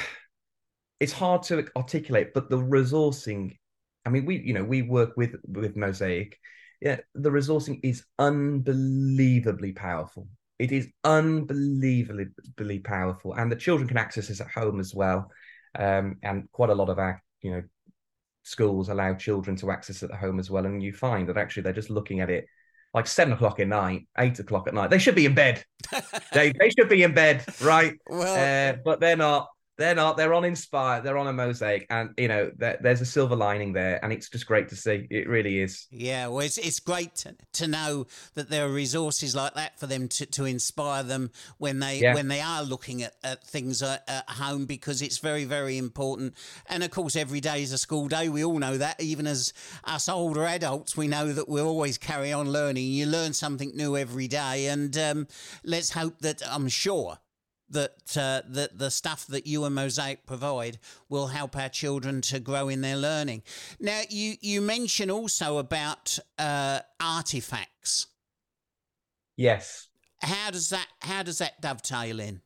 it's 0.99 1.13
hard 1.13 1.43
to 1.43 1.65
articulate 1.77 2.33
but 2.33 2.49
the 2.49 2.57
resourcing 2.57 3.57
i 4.05 4.09
mean 4.09 4.25
we 4.25 4.37
you 4.37 4.53
know 4.53 4.63
we 4.63 4.81
work 4.81 5.13
with 5.15 5.35
with 5.47 5.75
Mozaik 5.75 6.33
yeah, 6.81 6.97
the 7.15 7.29
resourcing 7.29 7.79
is 7.83 8.03
unbelievably 8.17 9.73
powerful. 9.73 10.27
It 10.57 10.71
is 10.71 10.87
unbelievably 11.03 12.79
powerful, 12.79 13.33
and 13.33 13.51
the 13.51 13.55
children 13.55 13.87
can 13.87 13.97
access 13.97 14.27
this 14.27 14.41
at 14.41 14.47
home 14.49 14.79
as 14.79 14.93
well. 14.93 15.31
Um, 15.77 16.17
and 16.23 16.51
quite 16.51 16.69
a 16.69 16.75
lot 16.75 16.89
of 16.89 16.99
our, 16.99 17.21
you 17.41 17.51
know, 17.51 17.63
schools 18.43 18.89
allow 18.89 19.13
children 19.13 19.55
to 19.57 19.71
access 19.71 20.03
it 20.03 20.11
at 20.11 20.19
home 20.19 20.39
as 20.39 20.49
well. 20.49 20.65
And 20.65 20.81
you 20.81 20.93
find 20.93 21.29
that 21.29 21.37
actually 21.37 21.63
they're 21.63 21.73
just 21.73 21.89
looking 21.89 22.19
at 22.19 22.29
it 22.29 22.45
like 22.93 23.07
seven 23.07 23.33
o'clock 23.33 23.59
at 23.59 23.67
night, 23.67 24.07
eight 24.17 24.39
o'clock 24.39 24.67
at 24.67 24.73
night. 24.73 24.89
They 24.89 24.97
should 24.97 25.15
be 25.15 25.25
in 25.25 25.35
bed. 25.35 25.63
they 26.33 26.51
they 26.59 26.69
should 26.69 26.89
be 26.89 27.03
in 27.03 27.13
bed, 27.13 27.45
right? 27.61 27.95
Well, 28.07 28.73
uh, 28.73 28.77
but 28.83 28.99
they're 28.99 29.17
not. 29.17 29.49
They're 29.79 29.95
not. 29.95 30.17
They're 30.17 30.33
on 30.33 30.43
Inspire. 30.43 31.01
They're 31.01 31.17
on 31.17 31.27
a 31.27 31.33
Mozaik, 31.33 31.85
and 31.89 32.09
you 32.17 32.27
know 32.27 32.51
there's 32.57 32.99
a 32.99 33.05
silver 33.05 33.35
lining 33.35 33.71
there, 33.71 34.03
and 34.03 34.11
it's 34.11 34.29
just 34.29 34.45
great 34.45 34.67
to 34.69 34.75
see. 34.75 35.07
It 35.09 35.29
really 35.29 35.61
is. 35.61 35.87
Yeah, 35.89 36.27
well, 36.27 36.41
it's, 36.41 36.57
it's 36.57 36.81
great 36.81 37.15
to, 37.15 37.35
to 37.53 37.67
know 37.67 38.05
that 38.35 38.49
there 38.49 38.65
are 38.65 38.69
resources 38.69 39.33
like 39.33 39.53
that 39.53 39.79
for 39.79 39.87
them 39.87 40.09
to, 40.09 40.25
to 40.25 40.43
inspire 40.43 41.03
them 41.03 41.31
when 41.59 41.79
they 41.79 41.99
Yeah. 41.99 42.13
when 42.13 42.27
they 42.27 42.41
are 42.41 42.61
looking 42.61 43.03
at, 43.03 43.13
at 43.23 43.47
things 43.47 43.81
at, 43.81 44.03
at 44.09 44.29
home 44.29 44.65
because 44.65 45.01
it's 45.01 45.19
very 45.19 45.45
very 45.45 45.77
important. 45.77 46.33
And 46.67 46.83
of 46.83 46.91
course, 46.91 47.15
every 47.15 47.39
day 47.39 47.63
is 47.63 47.71
a 47.71 47.77
school 47.77 48.09
day. 48.09 48.27
We 48.27 48.43
all 48.43 48.59
know 48.59 48.77
that. 48.77 48.99
Even 49.01 49.27
as 49.27 49.53
us 49.85 50.09
older 50.09 50.45
adults, 50.45 50.97
we 50.97 51.07
know 51.07 51.31
that 51.31 51.47
we'll 51.47 51.67
always 51.67 51.97
carry 51.97 52.33
on 52.33 52.51
learning. 52.51 52.85
You 52.85 53.05
learn 53.05 53.31
something 53.31 53.71
new 53.75 53.95
every 53.95 54.27
day, 54.27 54.67
and 54.67 54.97
um, 54.97 55.27
let's 55.63 55.91
hope 55.91 56.19
that 56.19 56.41
I'm 56.45 56.67
sure 56.67 57.17
that 57.71 58.17
uh, 58.17 58.41
that 58.47 58.77
the 58.77 58.91
stuff 58.91 59.27
that 59.27 59.47
you 59.47 59.65
and 59.65 59.75
Mozaik 59.75 60.19
provide 60.25 60.79
will 61.07 61.27
help 61.27 61.55
our 61.55 61.69
children 61.69 62.21
to 62.21 62.39
grow 62.39 62.69
in 62.69 62.81
their 62.81 62.97
learning. 62.97 63.43
Now, 63.79 64.01
you 64.09 64.35
you 64.41 64.61
mention 64.61 65.09
also 65.11 65.57
about 65.57 66.17
uh, 66.37 66.79
artifacts. 66.99 68.07
Yes. 69.35 69.87
How 70.21 70.51
does 70.51 70.69
that 70.69 70.87
how 71.01 71.23
does 71.23 71.37
that 71.37 71.61
dovetail 71.61 72.19
in? 72.19 72.41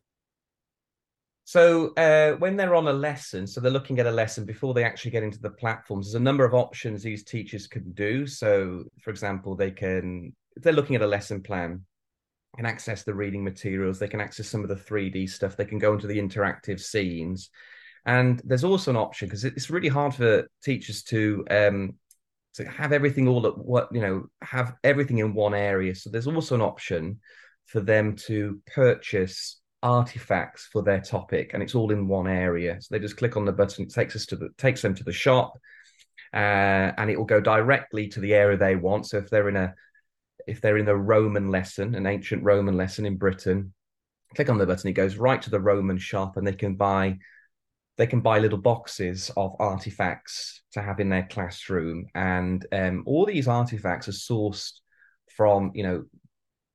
So 1.45 1.93
uh, 1.95 2.33
when 2.33 2.55
they're 2.55 2.75
on 2.75 2.87
a 2.87 2.93
lesson, 2.93 3.45
so 3.45 3.59
they're 3.59 3.71
looking 3.71 3.99
at 3.99 4.07
a 4.07 4.11
lesson 4.11 4.45
before 4.45 4.73
they 4.73 4.83
actually 4.83 5.11
get 5.11 5.23
into 5.23 5.39
the 5.39 5.49
platforms. 5.49 6.07
There's 6.07 6.21
a 6.21 6.23
number 6.23 6.45
of 6.45 6.53
options 6.53 7.03
these 7.03 7.23
teachers 7.23 7.67
can 7.67 7.91
do. 7.91 8.25
So, 8.25 8.85
for 9.01 9.09
example, 9.09 9.55
they 9.55 9.71
can 9.71 10.33
if 10.55 10.63
they're 10.63 10.73
looking 10.73 10.95
at 10.95 11.01
a 11.01 11.07
lesson 11.07 11.41
plan, 11.41 11.83
can 12.55 12.65
access 12.65 13.03
the 13.03 13.13
reading 13.13 13.43
materials. 13.43 13.99
They 13.99 14.07
can 14.07 14.21
access 14.21 14.47
some 14.47 14.61
of 14.61 14.69
the 14.69 14.75
3D 14.75 15.29
stuff. 15.29 15.57
They 15.57 15.65
can 15.65 15.79
go 15.79 15.93
into 15.93 16.07
the 16.07 16.19
interactive 16.19 16.79
scenes, 16.79 17.49
and 18.05 18.41
there's 18.43 18.63
also 18.63 18.91
an 18.91 18.97
option 18.97 19.27
because 19.27 19.45
it's 19.45 19.69
really 19.69 19.87
hard 19.87 20.13
for 20.13 20.47
teachers 20.63 21.03
to 21.03 21.45
um, 21.49 21.95
to 22.55 22.65
have 22.65 22.91
everything 22.91 23.27
all 23.27 23.47
at 23.47 23.57
what 23.57 23.89
you 23.91 24.01
know 24.01 24.25
have 24.41 24.75
everything 24.83 25.19
in 25.19 25.33
one 25.33 25.53
area. 25.53 25.95
So 25.95 26.09
there's 26.09 26.27
also 26.27 26.55
an 26.55 26.61
option 26.61 27.19
for 27.65 27.79
them 27.79 28.15
to 28.15 28.61
purchase 28.67 29.59
artifacts 29.81 30.69
for 30.71 30.81
their 30.81 31.01
topic 31.01 31.51
and 31.53 31.61
it's 31.61 31.75
all 31.75 31.91
in 31.91 32.07
one 32.07 32.25
area 32.25 32.77
so 32.79 32.87
they 32.89 32.99
just 32.99 33.17
click 33.17 33.35
on 33.35 33.43
the 33.43 33.51
button 33.51 33.83
it 33.83 33.93
takes 33.93 34.15
us 34.15 34.25
to 34.25 34.37
the 34.37 34.47
takes 34.57 34.81
them 34.81 34.95
to 34.95 35.03
the 35.03 35.11
shop 35.11 35.59
uh, 36.33 36.91
and 36.97 37.09
it 37.09 37.17
will 37.17 37.25
go 37.25 37.41
directly 37.41 38.07
to 38.07 38.21
the 38.21 38.33
area 38.33 38.57
they 38.57 38.77
want 38.77 39.05
so 39.05 39.17
if 39.17 39.29
they're 39.29 39.49
in 39.49 39.57
a 39.57 39.73
if 40.47 40.61
they're 40.61 40.77
in 40.77 40.87
a 40.87 40.95
roman 40.95 41.49
lesson 41.49 41.95
an 41.95 42.05
ancient 42.05 42.43
roman 42.43 42.75
lesson 42.75 43.05
in 43.05 43.17
britain 43.17 43.73
click 44.35 44.49
on 44.49 44.57
the 44.57 44.65
button 44.65 44.89
it 44.89 44.93
goes 44.93 45.15
right 45.15 45.41
to 45.41 45.49
the 45.49 45.59
roman 45.59 45.97
shop 45.97 46.37
and 46.37 46.45
they 46.45 46.53
can 46.53 46.75
buy 46.75 47.17
they 47.97 48.07
can 48.07 48.21
buy 48.21 48.39
little 48.39 48.57
boxes 48.57 49.29
of 49.37 49.55
artifacts 49.59 50.63
to 50.71 50.81
have 50.81 50.99
in 50.99 51.09
their 51.09 51.27
classroom. 51.29 52.07
And 52.15 52.65
um, 52.71 53.03
all 53.05 53.25
these 53.25 53.47
artifacts 53.47 54.07
are 54.07 54.11
sourced 54.11 54.71
from 55.35 55.71
you 55.73 55.83
know 55.83 56.03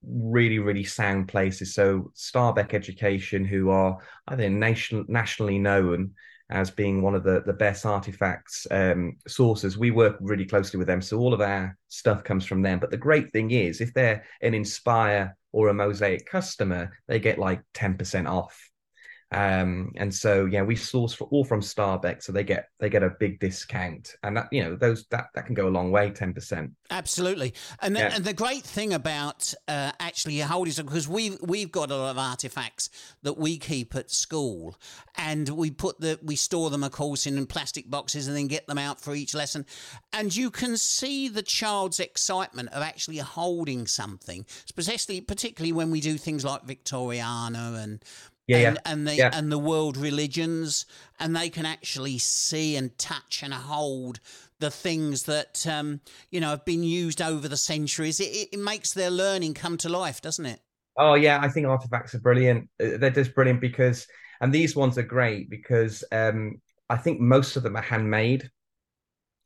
really 0.05 0.59
really 0.59 0.85
sound 0.85 1.29
places. 1.29 1.75
So 1.75 2.13
starbeck 2.15 2.73
education 2.73 3.45
who 3.45 3.71
are 3.71 3.99
i 4.29 4.37
think 4.37 4.55
nation, 4.55 5.05
nationally 5.09 5.59
known 5.59 6.13
as 6.51 6.71
being 6.71 7.03
one 7.03 7.15
of 7.15 7.25
the, 7.25 7.43
the 7.45 7.53
best 7.53 7.85
artifacts 7.85 8.67
um, 8.71 9.17
sources. 9.27 9.77
We 9.77 9.91
work 9.91 10.17
really 10.21 10.47
closely 10.47 10.79
with 10.79 10.87
them 10.87 11.03
so 11.03 11.19
all 11.19 11.35
of 11.35 11.41
our 11.41 11.77
stuff 11.89 12.25
comes 12.25 12.47
from 12.47 12.63
them. 12.63 12.79
But 12.79 12.91
the 12.91 12.97
great 12.97 13.33
thing 13.33 13.51
is 13.51 13.81
if 13.81 13.93
they're 13.93 14.25
an 14.41 14.55
inspire 14.55 15.37
or 15.53 15.69
a 15.69 15.75
Mozaik 15.75 16.27
customer 16.27 16.93
they 17.07 17.19
get 17.19 17.39
like 17.39 17.63
10% 17.75 18.29
off 18.29 18.71
um 19.31 19.93
and 19.97 20.15
so 20.15 20.47
yeah 20.47 20.63
we 20.63 20.75
source 20.75 21.13
for 21.13 21.25
all 21.31 21.45
from 21.45 21.61
Starbecks, 21.61 22.23
so 22.23 22.33
they 22.33 22.45
get 22.45 22.71
they 22.81 22.89
get 22.89 23.03
a 23.03 23.11
big 23.21 23.39
discount. 23.41 24.15
And 24.23 24.37
that 24.37 24.49
you 24.51 24.65
know 24.65 24.75
those 24.75 25.05
that 25.11 25.27
that 25.35 25.45
can 25.45 25.55
go 25.55 25.69
a 25.69 25.71
long 25.71 25.91
way 25.91 26.11
10% 26.11 26.73
Absolutely, 26.91 27.53
and 27.83 27.95
the, 27.95 28.01
Yeah. 28.01 28.15
and 28.15 28.25
the 28.25 28.33
great 28.33 28.65
thing 28.65 28.95
about 28.95 29.53
uh, 29.69 29.93
actually 30.01 30.39
holding 30.41 30.73
because 30.87 31.07
we've 31.07 31.39
we've 31.43 31.71
got 31.71 31.91
a 31.91 31.97
lot 31.97 32.11
of 32.13 32.19
artifacts 32.19 32.89
that 33.23 33.37
we 33.37 33.59
keep 33.59 33.95
at 33.95 34.11
school, 34.11 34.79
and 35.17 35.49
we 35.51 35.71
put 35.71 36.01
the 36.01 36.19
we 36.23 36.35
store 36.35 36.71
them 36.71 36.83
of 36.83 36.93
course 36.93 37.27
in 37.27 37.45
plastic 37.47 37.91
boxes 37.91 38.29
and 38.29 38.37
then 38.37 38.47
get 38.47 38.67
them 38.67 38.79
out 38.79 38.99
for 38.99 39.15
each 39.15 39.35
lesson, 39.35 39.67
and 40.13 40.35
you 40.35 40.51
can 40.51 40.79
see 40.79 41.29
the 41.29 41.43
child's 41.43 42.01
excitement 42.01 42.71
of 42.71 42.83
actually 42.83 43.19
holding 43.19 43.87
something, 43.87 44.47
especially 44.65 45.21
particularly 45.21 45.73
when 45.73 45.91
we 45.91 46.01
do 46.01 46.17
things 46.17 46.45
like 46.47 46.67
Victoriana 46.67 47.77
and 47.83 48.03
Yeah, 48.49 48.57
and, 48.57 48.79
yeah, 48.85 48.93
and 48.93 49.07
the 49.07 49.15
yeah. 49.15 49.31
and 49.35 49.53
the 49.53 49.59
world 49.59 49.99
religions, 49.99 50.87
and 51.21 51.37
they 51.37 51.51
can 51.51 51.67
actually 51.67 52.17
see 52.17 52.77
and 52.77 52.97
touch 52.97 53.43
and 53.43 53.53
hold 53.53 54.21
the 54.59 54.71
things 54.71 55.25
that 55.25 55.67
um, 55.67 56.01
you 56.31 56.41
know 56.41 56.49
have 56.49 56.65
been 56.65 56.83
used 56.83 57.21
over 57.21 57.47
the 57.47 57.59
centuries. 57.59 58.21
It, 58.21 58.49
it, 58.53 58.59
makes 58.59 58.95
their 58.95 59.11
learning 59.11 59.53
come 59.53 59.77
to 59.79 59.91
life, 59.91 60.23
doesn't 60.23 60.47
it? 60.47 60.61
Oh 60.97 61.13
yeah, 61.13 61.39
I 61.43 61.49
think 61.49 61.67
artifacts 61.67 62.15
are 62.15 62.21
brilliant. 62.21 62.71
Uh, 62.83 62.97
They're 62.97 63.11
just 63.11 63.35
brilliant 63.35 63.61
because, 63.61 64.07
and 64.41 64.53
these 64.53 64.75
ones 64.75 64.97
are 64.97 65.03
great 65.03 65.51
because 65.51 66.03
um, 66.11 66.61
I 66.89 66.97
think 66.97 67.21
most 67.21 67.57
of 67.57 67.63
them 67.63 67.77
are 67.77 67.83
handmade. 67.83 68.51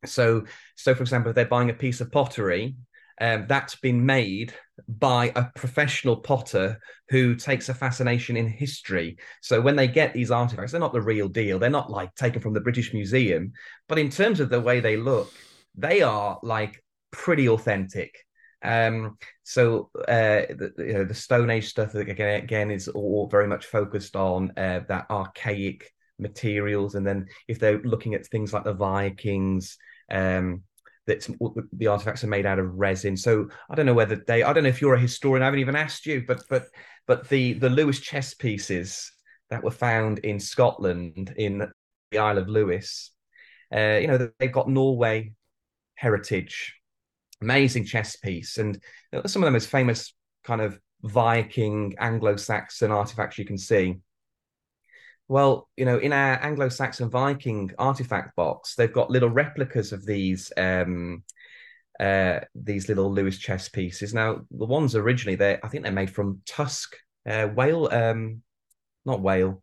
So, 0.05 0.45
so 0.77 0.95
for 0.95 1.03
example, 1.03 1.31
if 1.31 1.35
they're 1.35 1.45
buying 1.47 1.71
a 1.71 1.75
piece 1.75 2.01
of 2.01 2.13
pottery, 2.13 2.77
um, 3.23 3.47
that's 3.49 3.77
been 3.77 4.05
made 4.05 4.53
by 4.89 5.33
a 5.37 5.45
professional 5.55 6.17
potter 6.17 6.81
who 7.09 7.37
takes 7.37 7.69
a 7.69 7.75
fascination 7.75 8.37
in 8.37 8.49
history. 8.49 9.17
So 9.41 9.61
when 9.61 9.77
they 9.77 9.87
get 9.87 10.13
these 10.13 10.33
artifacts, 10.33 10.73
they're 10.73 10.81
not 10.81 10.93
the 10.93 11.01
real 11.01 11.29
deal. 11.29 11.61
They're 11.61 11.71
not 11.71 11.89
like 11.89 12.13
taken 12.17 12.43
from 12.43 12.53
the 12.53 12.61
British 12.61 12.93
Museum, 12.93 13.53
but 13.89 14.01
in 14.01 14.11
terms 14.11 14.41
of 14.41 14.51
the 14.51 14.61
way 14.61 14.81
they 14.81 14.97
look, 14.97 15.33
they 15.77 16.03
are 16.03 16.41
like 16.43 16.83
pretty 17.13 17.49
authentic. 17.49 18.13
Um, 18.65 19.19
so 19.45 19.91
uh, 20.09 20.51
the, 20.51 20.73
you 20.79 20.93
know, 20.95 21.05
the 21.05 21.15
Stone 21.15 21.51
Age 21.51 21.69
stuff 21.69 21.95
again, 21.95 22.43
again 22.43 22.73
is 22.73 22.89
all 22.89 23.29
very 23.29 23.47
much 23.47 23.67
focused 23.67 24.17
on 24.17 24.53
uh, 24.57 24.81
that 24.89 25.07
archaic 25.11 25.93
materials, 26.19 26.97
and 26.97 27.07
then 27.07 27.27
if 27.47 27.61
they're 27.61 27.83
looking 27.83 28.15
at 28.15 28.27
things 28.27 28.53
like 28.53 28.65
the 28.65 28.75
Vikings, 28.75 29.79
um, 30.11 30.63
that 31.07 31.27
the 31.73 31.87
artifacts 31.87 32.23
are 32.25 32.29
made 32.29 32.47
out 32.47 32.59
of 32.59 32.75
resin. 32.75 33.17
So 33.17 33.49
I 33.69 33.75
don't 33.75 33.87
know 33.87 33.95
whether 33.95 34.23
they, 34.27 34.43
I 34.43 34.53
don't 34.53 34.63
know 34.63 34.69
if 34.69 34.81
you're 34.81 34.95
a 34.95 35.01
historian. 35.01 35.43
I 35.43 35.47
haven't 35.47 35.61
even 35.61 35.77
asked 35.77 36.07
you, 36.07 36.25
but 36.27 36.43
but 36.49 36.67
but 37.07 37.29
the 37.29 37.55
the 37.55 37.71
Lewis 37.71 38.01
chess 38.01 38.35
pieces 38.35 39.13
that 39.51 39.65
were 39.65 39.71
found 39.71 40.21
in 40.21 40.39
Scotland 40.39 41.35
in 41.37 41.67
the 42.11 42.19
Isle 42.19 42.39
of 42.39 42.49
Lewis, 42.49 43.11
uh, 43.75 43.99
you 44.01 44.07
know, 44.07 44.31
they've 44.39 44.53
got 44.53 44.69
Norway 44.69 45.35
heritage 45.95 46.75
amazing 47.43 47.85
chess 47.85 48.17
piece 48.17 48.57
and 48.57 48.81
some 49.27 49.43
of 49.43 49.47
the 49.47 49.51
most 49.51 49.69
famous 49.69 50.15
kind 50.45 50.61
of 50.61 50.79
Viking 51.03 51.95
Anglo-Saxon 51.99 52.93
artifacts 52.93 53.37
you 53.37 53.45
can 53.45 53.59
see. 53.59 53.97
Well, 55.29 55.69
you 55.77 55.85
know, 55.85 55.99
in 55.99 56.13
our 56.13 56.43
Anglo-Saxon 56.43 57.11
Viking 57.11 57.71
artifact 57.79 58.37
box, 58.37 58.75
they've 58.75 58.93
got 58.93 59.11
little 59.11 59.31
replicas 59.31 59.93
of 59.93 60.05
these 60.05 60.53
um, 60.57 61.23
uh, 61.99 62.41
these 62.55 62.89
little 62.89 63.13
Lewis 63.13 63.39
chess 63.39 63.69
pieces. 63.69 64.13
Now, 64.13 64.43
the 64.51 64.67
ones 64.67 64.95
originally, 64.95 65.37
they 65.37 65.59
I 65.63 65.69
think 65.69 65.85
they're 65.85 65.93
made 65.93 66.11
from 66.11 66.43
tusk 66.47 66.97
uh, 67.29 67.47
whale, 67.47 67.89
um, 67.93 68.43
not 69.05 69.23
whale, 69.23 69.63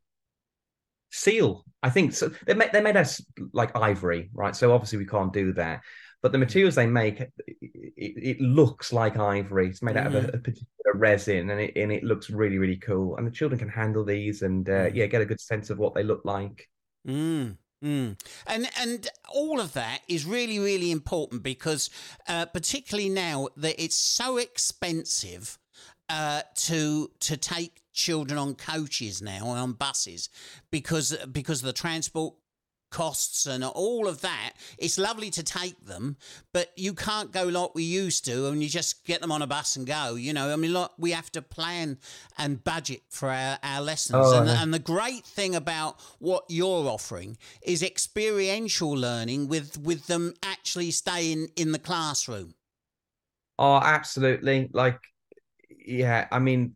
seal. 1.11 1.65
I 1.81 1.89
think 1.89 2.13
so. 2.13 2.31
They're 2.45 2.55
made, 2.55 2.71
they're 2.73 2.81
made 2.81 2.97
as 2.97 3.21
like 3.53 3.75
ivory, 3.75 4.29
right? 4.33 4.55
So 4.55 4.73
obviously 4.73 4.97
we 4.97 5.05
can't 5.05 5.33
do 5.33 5.53
that 5.53 5.81
but 6.21 6.31
the 6.31 6.37
materials 6.37 6.75
they 6.75 6.85
make 6.85 7.21
it, 7.21 7.31
it 7.37 8.41
looks 8.41 8.91
like 8.91 9.17
ivory 9.17 9.69
it's 9.69 9.81
made 9.81 9.97
out 9.97 10.07
of 10.07 10.15
a, 10.15 10.27
a 10.27 10.37
particular 10.37 10.78
resin 10.93 11.49
and 11.49 11.61
it, 11.61 11.73
and 11.75 11.91
it 11.91 12.03
looks 12.03 12.29
really 12.29 12.57
really 12.57 12.77
cool 12.77 13.17
and 13.17 13.25
the 13.25 13.31
children 13.31 13.59
can 13.59 13.69
handle 13.69 14.03
these 14.03 14.41
and 14.41 14.69
uh, 14.69 14.89
yeah 14.93 15.05
get 15.05 15.21
a 15.21 15.25
good 15.25 15.39
sense 15.39 15.69
of 15.69 15.77
what 15.77 15.93
they 15.93 16.03
look 16.03 16.21
like 16.25 16.67
Mm. 17.07 17.57
Mm. 17.83 18.19
And 18.45 18.69
and 18.77 19.07
all 19.33 19.59
of 19.59 19.73
that 19.73 20.01
is 20.07 20.25
really 20.25 20.59
really 20.59 20.91
important 20.91 21.43
because 21.43 21.89
uh, 22.27 22.45
particularly 22.45 23.09
now 23.09 23.47
that 23.55 23.81
it's 23.81 23.95
so 23.95 24.37
expensive 24.37 25.57
uh, 26.09 26.41
to 26.55 27.09
to 27.21 27.37
take 27.37 27.81
children 27.93 28.37
on 28.37 28.55
coaches 28.55 29.21
now 29.21 29.51
and 29.51 29.59
on 29.59 29.73
buses 29.73 30.29
because 30.71 31.15
because 31.31 31.61
of 31.61 31.67
the 31.67 31.73
transport 31.73 32.35
costs 32.89 33.45
and 33.45 33.63
all 33.63 34.07
of 34.07 34.21
that. 34.21 34.53
It's 34.77 34.97
lovely 34.97 35.29
to 35.31 35.43
take 35.43 35.85
them, 35.85 36.17
but 36.53 36.71
you 36.75 36.93
can't 36.93 37.31
go 37.31 37.43
like 37.45 37.75
we 37.75 37.83
used 37.83 38.25
to 38.25 38.47
and 38.47 38.61
you 38.61 38.69
just 38.69 39.05
get 39.05 39.21
them 39.21 39.31
on 39.31 39.41
a 39.41 39.47
bus 39.47 39.75
and 39.75 39.85
go. 39.85 40.15
You 40.15 40.33
know, 40.33 40.51
I 40.51 40.55
mean, 40.55 40.73
like 40.73 40.91
we 40.97 41.11
have 41.11 41.31
to 41.33 41.41
plan 41.41 41.97
and 42.37 42.63
budget 42.63 43.01
for 43.09 43.29
our, 43.29 43.57
our 43.63 43.81
lessons. 43.81 44.25
Oh, 44.27 44.41
and, 44.41 44.49
and 44.49 44.73
the 44.73 44.79
great 44.79 45.25
thing 45.25 45.55
about 45.55 45.99
what 46.19 46.45
you're 46.49 46.87
offering 46.87 47.37
is 47.61 47.83
experiential 47.83 48.91
learning 48.91 49.47
with, 49.47 49.77
with 49.77 50.07
them 50.07 50.33
actually 50.43 50.91
staying 50.91 51.49
in 51.55 51.71
the 51.71 51.79
classroom. 51.79 52.53
Oh, 53.57 53.77
absolutely. 53.83 54.69
Like, 54.71 54.99
yeah, 55.69 56.27
I 56.31 56.39
mean, 56.39 56.75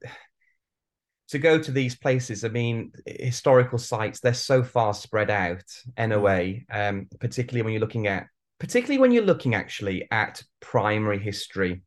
to 1.34 1.40
go 1.40 1.58
to 1.58 1.72
these 1.72 1.96
places, 1.96 2.46
I 2.46 2.50
mean, 2.50 2.92
historical 3.08 3.80
sites, 3.80 4.20
they're 4.20 4.36
so 4.36 4.62
far 4.62 4.94
spread 4.94 5.32
out 5.32 5.63
in 5.98 6.12
a 6.12 6.18
Mm. 6.20 6.22
way, 6.22 6.66
um, 6.70 7.08
particularly 7.20 7.63
when 7.63 7.74
you're 7.74 7.82
looking 7.82 8.06
at, 8.06 8.28
particularly 8.60 9.00
when 9.00 9.12
you're 9.12 9.25
looking 9.25 9.56
actually 9.56 10.08
at 10.12 10.44
primary 10.60 11.18
history, 11.18 11.82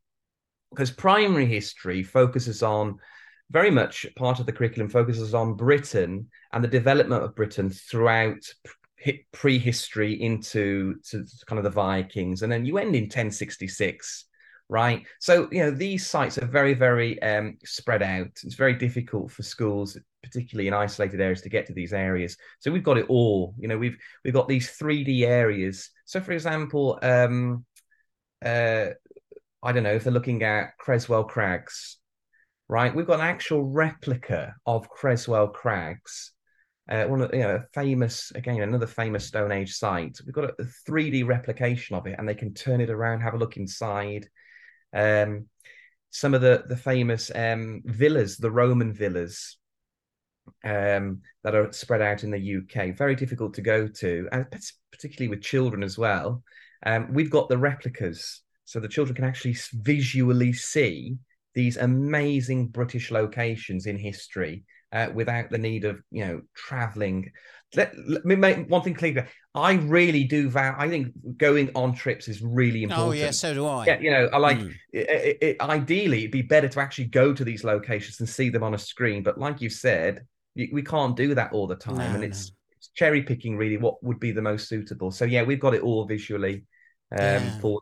because 0.71 0.91
primary 0.91 1.45
history 1.45 2.03
focuses 2.03 2.61
on 2.61 2.99
very 3.49 3.71
much 3.71 4.05
part 4.17 4.41
of 4.41 4.45
the 4.45 4.51
curriculum 4.51 4.89
focuses 4.89 5.33
on 5.33 5.55
Britain 5.55 6.29
and 6.51 6.61
the 6.61 6.67
development 6.67 7.23
of 7.23 7.33
Britain 7.33 7.69
throughout 7.69 8.43
prehistory 9.31 10.11
into 10.21 10.95
to 11.09 11.25
kind 11.45 11.57
of 11.57 11.63
the 11.63 11.69
Vikings, 11.69 12.41
and 12.41 12.51
then 12.51 12.65
you 12.65 12.77
end 12.77 12.97
in 12.97 13.03
1066 13.03 14.25
right? 14.69 15.05
So 15.19 15.47
you 15.51 15.59
know 15.59 15.71
these 15.71 16.07
sites 16.07 16.37
are 16.37 16.45
very, 16.45 16.73
very 16.73 17.21
um, 17.21 17.57
spread 17.63 18.03
out. 18.03 18.27
It's 18.43 18.55
very 18.55 18.73
difficult 18.73 19.31
for 19.31 19.43
schools, 19.43 19.97
particularly 20.23 20.67
in 20.67 20.73
isolated 20.73 21.21
areas, 21.21 21.41
to 21.41 21.49
get 21.49 21.65
to 21.67 21.73
these 21.73 21.93
areas. 21.93 22.37
So 22.59 22.71
we've 22.71 22.83
got 22.83 22.97
it 22.97 23.05
all. 23.09 23.55
You 23.57 23.67
know, 23.67 23.77
we've 23.77 23.97
we've 24.23 24.33
got 24.33 24.47
these 24.47 24.69
three 24.71 25.03
D 25.03 25.25
areas. 25.25 25.89
So, 26.05 26.19
for 26.19 26.31
example, 26.33 26.99
um, 27.01 27.65
uh, 28.43 28.87
I 29.63 29.71
don't 29.71 29.83
know 29.83 29.93
if 29.93 30.03
they're 30.03 30.13
looking 30.13 30.43
at 30.43 30.77
Creswell 30.77 31.23
Crags, 31.23 31.97
right? 32.67 32.93
We've 32.93 33.07
got 33.07 33.19
an 33.19 33.25
actual 33.25 33.63
replica 33.63 34.55
of 34.65 34.89
Creswell 34.89 35.49
Crags. 35.49 36.33
Uh, 36.89 37.03
one 37.05 37.21
of 37.21 37.33
you 37.33 37.41
know, 37.41 37.55
a 37.55 37.65
famous 37.73 38.31
again, 38.35 38.61
another 38.61 38.87
famous 38.87 39.25
Stone 39.25 39.51
Age 39.51 39.73
site. 39.73 40.17
We've 40.25 40.35
got 40.35 40.51
a 40.59 40.63
3D 40.89 41.25
replication 41.25 41.95
of 41.95 42.05
it, 42.07 42.15
and 42.17 42.27
they 42.27 42.35
can 42.35 42.53
turn 42.53 42.81
it 42.81 42.89
around, 42.89 43.21
have 43.21 43.33
a 43.33 43.37
look 43.37 43.57
inside. 43.57 44.27
Um, 44.97 45.47
some 46.09 46.33
of 46.33 46.41
the 46.41 46.63
the 46.67 46.77
famous 46.77 47.31
um, 47.35 47.81
villas, 47.85 48.37
the 48.37 48.51
Roman 48.51 48.93
villas, 48.93 49.57
um, 50.63 51.21
that 51.43 51.55
are 51.55 51.71
spread 51.71 52.01
out 52.01 52.23
in 52.23 52.31
the 52.31 52.57
UK, 52.57 52.97
very 52.97 53.15
difficult 53.15 53.53
to 53.55 53.61
go 53.61 53.87
to, 53.87 54.27
and 54.31 54.45
particularly 54.91 55.29
with 55.29 55.43
children 55.43 55.83
as 55.83 55.97
well. 55.97 56.43
Um, 56.85 57.13
we've 57.13 57.31
got 57.31 57.49
the 57.49 57.57
replicas, 57.57 58.41
so 58.65 58.79
the 58.79 58.87
children 58.87 59.15
can 59.15 59.25
actually 59.25 59.57
visually 59.73 60.53
see 60.53 61.17
these 61.53 61.77
amazing 61.77 62.67
British 62.67 63.11
locations 63.11 63.85
in 63.85 63.97
history 63.97 64.63
uh, 64.91 65.07
without 65.13 65.49
the 65.49 65.57
need 65.57 65.85
of 65.85 66.01
you 66.11 66.25
know 66.25 66.41
traveling. 66.55 67.31
Let, 67.75 67.93
let 68.07 68.25
me 68.25 68.35
make 68.35 68.69
one 68.69 68.81
thing 68.81 68.93
clear. 68.93 69.27
I 69.53 69.73
really 69.73 70.23
do 70.23 70.49
vow. 70.49 70.75
I 70.77 70.87
think 70.87 71.13
going 71.37 71.69
on 71.75 71.93
trips 71.93 72.27
is 72.27 72.41
really 72.41 72.83
important. 72.83 73.09
Oh, 73.09 73.11
yeah, 73.23 73.31
so 73.31 73.53
do 73.53 73.65
I. 73.65 73.85
Yeah, 73.87 73.99
you 73.99 74.11
know, 74.11 74.29
I 74.31 74.37
like 74.37 74.59
Mm. 74.59 74.73
it, 74.93 75.37
it, 75.41 75.61
ideally 75.61 76.19
it'd 76.19 76.31
be 76.31 76.41
better 76.41 76.67
to 76.69 76.79
actually 76.79 77.05
go 77.05 77.33
to 77.33 77.43
these 77.43 77.63
locations 77.63 78.19
and 78.19 78.29
see 78.29 78.49
them 78.49 78.63
on 78.63 78.73
a 78.73 78.77
screen. 78.77 79.23
But 79.23 79.37
like 79.37 79.61
you 79.61 79.69
said, 79.69 80.25
we 80.55 80.81
can't 80.81 81.15
do 81.15 81.35
that 81.35 81.51
all 81.53 81.67
the 81.67 81.75
time, 81.75 82.13
No, 82.13 82.15
and 82.15 82.23
no. 82.23 82.23
it's, 82.23 82.51
it's 82.77 82.89
cherry 82.95 83.21
picking 83.23 83.57
really 83.57 83.77
what 83.77 84.01
would 84.03 84.19
be 84.19 84.31
the 84.31 84.41
most 84.41 84.67
suitable. 84.69 85.11
So 85.11 85.25
yeah, 85.25 85.43
we've 85.43 85.59
got 85.59 85.73
it 85.75 85.81
all 85.81 86.05
visually 86.05 86.65
um, 87.11 87.51
Yeah. 87.51 87.59
for 87.59 87.81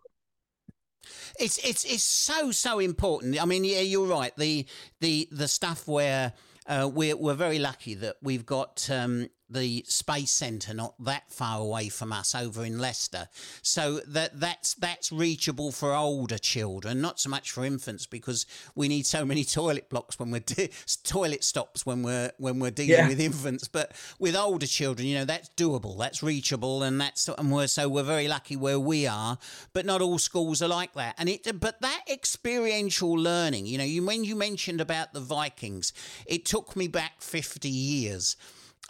It's 1.39 1.57
it's 1.59 1.83
it's 1.85 2.03
so 2.03 2.51
so 2.51 2.79
important. 2.79 3.41
I 3.41 3.45
mean, 3.45 3.63
yeah, 3.63 3.81
you're 3.81 4.07
right. 4.07 4.35
The 4.37 4.65
the 5.01 5.27
the 5.31 5.47
stuff 5.47 5.87
where 5.87 6.33
uh, 6.67 6.89
we're 6.91 7.15
we're 7.15 7.33
very 7.33 7.59
lucky 7.59 7.93
that 7.95 8.17
we've 8.21 8.45
got 8.45 8.89
um, 8.89 9.27
the 9.49 9.85
space 9.87 10.31
centre 10.31 10.73
not 10.73 10.93
that 11.03 11.31
far 11.31 11.59
away 11.59 11.89
from 11.89 12.11
us 12.11 12.33
over 12.33 12.65
in 12.65 12.79
Leicester, 12.79 13.27
so 13.61 13.99
that 14.07 14.39
that's 14.39 14.73
that's 14.75 15.11
reachable 15.11 15.71
for 15.71 15.93
older 15.93 16.37
children, 16.37 17.01
not 17.01 17.19
so 17.19 17.29
much 17.29 17.51
for 17.51 17.63
infants 17.63 18.05
because 18.05 18.45
we 18.75 18.87
need 18.87 19.05
so 19.05 19.23
many 19.25 19.43
toilet 19.59 19.89
blocks 19.89 20.17
when 20.19 20.31
we're 20.31 20.39
de- 20.39 20.69
toilet 21.03 21.43
stops 21.43 21.85
when 21.85 22.01
we're 22.03 22.31
when 22.37 22.59
we're 22.59 22.71
dealing 22.71 22.91
Yeah. 22.91 23.07
with 23.07 23.19
infants. 23.19 23.67
But 23.67 23.91
with 24.19 24.35
older 24.35 24.67
children, 24.67 25.07
you 25.07 25.15
know, 25.15 25.25
that's 25.25 25.49
doable, 25.57 25.97
that's 25.99 26.23
reachable, 26.23 26.83
and 26.83 26.99
that's 26.99 27.27
and 27.27 27.51
we're 27.51 27.67
so 27.67 27.87
we're 27.87 28.03
very 28.03 28.27
lucky 28.27 28.55
where 28.55 28.79
we 28.79 29.05
are. 29.07 29.37
But 29.73 29.85
not 29.85 30.01
all 30.01 30.17
schools 30.17 30.61
are 30.61 30.67
like 30.67 30.93
that, 30.93 31.15
and 31.17 31.29
it. 31.29 31.59
But 31.59 31.81
that 31.81 32.01
experiential 32.09 33.11
learning, 33.13 33.65
you 33.67 33.77
know, 33.77 33.83
you 33.83 34.05
when 34.05 34.23
you 34.23 34.35
mentioned 34.35 34.81
about 34.81 35.13
the 35.13 35.19
Vikings, 35.21 35.93
it 36.25 36.45
took 36.45 36.75
me 36.75 36.87
back 36.87 37.21
fifty 37.21 37.69
years. 37.69 38.35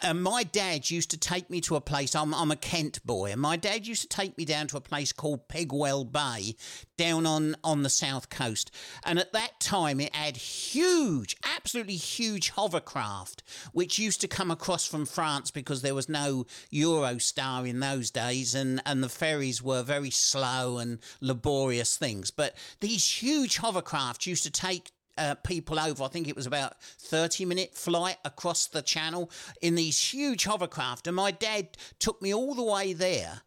And 0.02 0.22
my 0.22 0.42
dad 0.42 0.90
used 0.90 1.10
to 1.10 1.16
take 1.16 1.48
me 1.48 1.60
to 1.62 1.76
a 1.76 1.80
place. 1.80 2.14
I'm, 2.14 2.34
I'm 2.34 2.50
a 2.50 2.56
Kent 2.56 3.04
boy, 3.06 3.32
and 3.32 3.40
my 3.40 3.56
dad 3.56 3.86
used 3.86 4.02
to 4.02 4.08
take 4.08 4.36
me 4.36 4.44
down 4.44 4.66
to 4.68 4.76
a 4.76 4.80
place 4.80 5.12
called 5.12 5.48
Pegwell 5.48 6.04
Bay, 6.04 6.54
down 6.98 7.24
on 7.24 7.56
on 7.64 7.82
the 7.82 7.88
south 7.88 8.28
coast. 8.28 8.70
And 9.04 9.18
at 9.18 9.32
that 9.32 9.58
time, 9.58 10.00
it 10.00 10.14
had 10.14 10.36
huge, 10.36 11.36
absolutely 11.56 11.96
huge 11.96 12.50
hovercraft, 12.50 13.42
which 13.72 13.98
used 13.98 14.20
to 14.20 14.28
come 14.28 14.50
across 14.50 14.86
from 14.86 15.06
France 15.06 15.50
because 15.50 15.80
there 15.80 15.94
was 15.94 16.08
no 16.08 16.44
Eurostar 16.72 17.66
in 17.66 17.80
those 17.80 18.10
days, 18.10 18.54
and 18.54 18.82
and 18.84 19.02
the 19.02 19.08
ferries 19.08 19.62
were 19.62 19.82
very 19.82 20.10
slow 20.10 20.76
and 20.76 20.98
laborious 21.20 21.96
things. 21.96 22.30
But 22.30 22.54
these 22.80 23.22
huge 23.22 23.56
hovercraft 23.58 24.26
used 24.26 24.42
to 24.42 24.50
take 24.50 24.92
uh, 25.18 25.34
people 25.36 25.78
over. 25.78 26.04
I 26.04 26.08
think 26.08 26.28
it 26.28 26.36
was 26.36 26.46
about 26.46 26.80
30 26.82 27.44
minute 27.44 27.74
flight 27.74 28.16
across 28.24 28.66
the 28.66 28.82
channel 28.82 29.30
in 29.60 29.74
these 29.74 30.12
huge 30.12 30.44
hovercraft. 30.44 31.06
And 31.06 31.16
my 31.16 31.30
dad 31.30 31.76
took 31.98 32.20
me 32.22 32.34
all 32.34 32.54
the 32.54 32.62
way 32.62 32.92
there. 32.92 33.42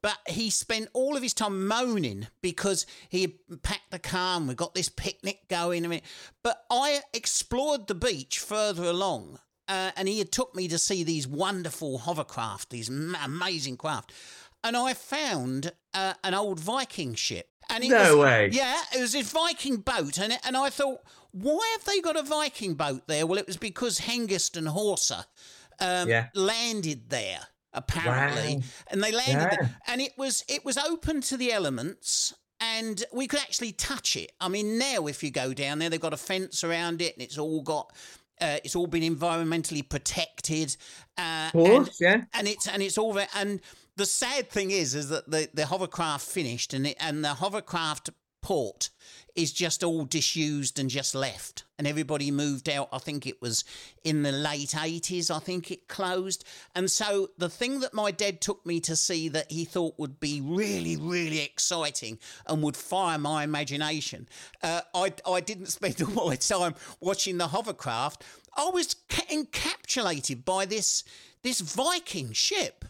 But 0.00 0.18
he 0.28 0.50
spent 0.50 0.88
all 0.92 1.16
of 1.16 1.22
his 1.22 1.34
time 1.34 1.66
moaning 1.66 2.28
because 2.40 2.86
he 3.08 3.38
packed 3.62 3.90
the 3.90 3.98
car 3.98 4.36
and 4.36 4.48
we 4.48 4.54
got 4.54 4.74
this 4.74 4.88
picnic 4.88 5.48
going. 5.48 5.84
I 5.84 5.88
mean, 5.88 6.02
but 6.42 6.64
I 6.70 7.00
explored 7.12 7.86
the 7.86 7.94
beach 7.94 8.38
further 8.38 8.84
along, 8.84 9.40
uh, 9.68 9.90
and 9.96 10.08
he 10.08 10.18
had 10.18 10.32
took 10.32 10.54
me 10.54 10.68
to 10.68 10.78
see 10.78 11.02
these 11.02 11.26
wonderful 11.26 11.98
hovercraft, 11.98 12.70
these 12.70 12.88
amazing 12.88 13.76
craft, 13.76 14.12
and 14.64 14.76
I 14.76 14.94
found 14.94 15.72
uh, 15.94 16.14
an 16.22 16.34
old 16.34 16.60
Viking 16.60 17.14
ship. 17.14 17.48
And 17.74 17.84
it 17.84 17.90
No 17.90 18.16
was, 18.18 18.24
way. 18.26 18.50
Yeah, 18.52 18.80
it 18.94 19.00
was 19.00 19.12
this 19.12 19.30
Viking 19.32 19.76
boat, 19.78 20.18
and 20.18 20.38
and 20.44 20.56
I 20.56 20.70
thought, 20.70 21.00
why 21.32 21.66
have 21.76 21.84
they 21.84 22.00
got 22.00 22.16
a 22.16 22.22
Viking 22.22 22.74
boat 22.74 23.06
there? 23.08 23.26
Well, 23.26 23.38
it 23.38 23.46
was 23.46 23.56
because 23.56 24.00
Hengist 24.00 24.56
and 24.56 24.68
Horsa 24.68 25.24
um, 25.80 26.08
Yeah. 26.08 26.28
landed 26.34 27.08
there 27.08 27.40
apparently, 27.72 28.56
Wow. 28.56 28.62
and 28.88 29.02
they 29.02 29.12
landed, 29.12 29.32
Yeah. 29.34 29.48
there, 29.56 29.76
and 29.86 30.00
it 30.00 30.12
was 30.18 30.44
it 30.48 30.64
was 30.64 30.76
open 30.76 31.20
to 31.22 31.36
the 31.36 31.52
elements. 31.52 32.34
And 32.64 33.02
we 33.12 33.26
could 33.26 33.40
actually 33.40 33.72
touch 33.72 34.14
it. 34.14 34.30
I 34.40 34.46
mean, 34.46 34.78
now 34.78 35.08
if 35.08 35.24
you 35.24 35.32
go 35.32 35.52
down 35.52 35.80
there, 35.80 35.90
they've 35.90 36.00
got 36.00 36.12
a 36.12 36.16
fence 36.16 36.62
around 36.62 37.02
it, 37.02 37.12
and 37.14 37.20
it's 37.20 37.36
all 37.36 37.60
got, 37.60 37.90
uh, 38.40 38.58
it's 38.62 38.76
all 38.76 38.86
been 38.86 39.02
environmentally 39.02 39.88
protected. 39.88 40.76
Uh, 41.18 41.46
Of 41.46 41.52
course, 41.54 42.00
and, 42.00 42.20
yeah. 42.20 42.24
and 42.34 42.46
it's 42.46 42.68
and 42.68 42.80
it's 42.80 42.96
all 42.98 43.14
ve- 43.14 43.26
and 43.34 43.60
the 43.96 44.06
sad 44.06 44.50
thing 44.50 44.70
is 44.70 44.94
is 44.94 45.08
that 45.08 45.30
the 45.30 45.48
the 45.52 45.66
hovercraft 45.66 46.26
finished 46.26 46.74
and 46.74 46.86
it, 46.86 46.96
and 47.00 47.24
the 47.24 47.34
hovercraft 47.34 48.10
port 48.42 48.90
is 49.34 49.52
just 49.52 49.82
all 49.82 50.04
disused 50.04 50.78
and 50.78 50.90
just 50.90 51.14
left. 51.14 51.64
And 51.78 51.86
everybody 51.86 52.30
moved 52.30 52.68
out. 52.68 52.88
I 52.92 52.98
think 52.98 53.26
it 53.26 53.40
was 53.40 53.64
in 54.04 54.22
the 54.22 54.32
late 54.32 54.70
80s 54.70 55.30
i 55.34 55.38
think 55.38 55.70
it 55.70 55.88
closed. 55.88 56.44
And 56.74 56.90
so 56.90 57.28
the 57.38 57.48
thing 57.48 57.80
that 57.80 57.94
my 57.94 58.10
dad 58.10 58.40
took 58.40 58.66
me 58.66 58.80
to 58.80 58.94
see 58.96 59.28
that 59.28 59.50
he 59.50 59.64
thought 59.64 59.98
would 59.98 60.20
be 60.20 60.40
really 60.40 60.96
really 60.96 61.40
exciting 61.40 62.18
and 62.46 62.62
would 62.62 62.76
fire 62.76 63.18
my 63.18 63.44
imagination 63.44 64.28
uh, 64.62 64.82
I, 64.94 65.12
I 65.26 65.40
didn't 65.40 65.66
spend 65.66 66.02
all 66.02 66.28
my 66.28 66.36
time 66.36 66.74
watching 67.00 67.38
the 67.38 67.48
hovercraft. 67.48 68.24
I 68.56 68.68
was 68.70 68.94
ca- 69.08 69.26
encapsulated 69.30 70.44
by 70.44 70.66
this 70.66 71.04
this 71.42 71.60
viking 71.60 72.32
ship 72.32 72.84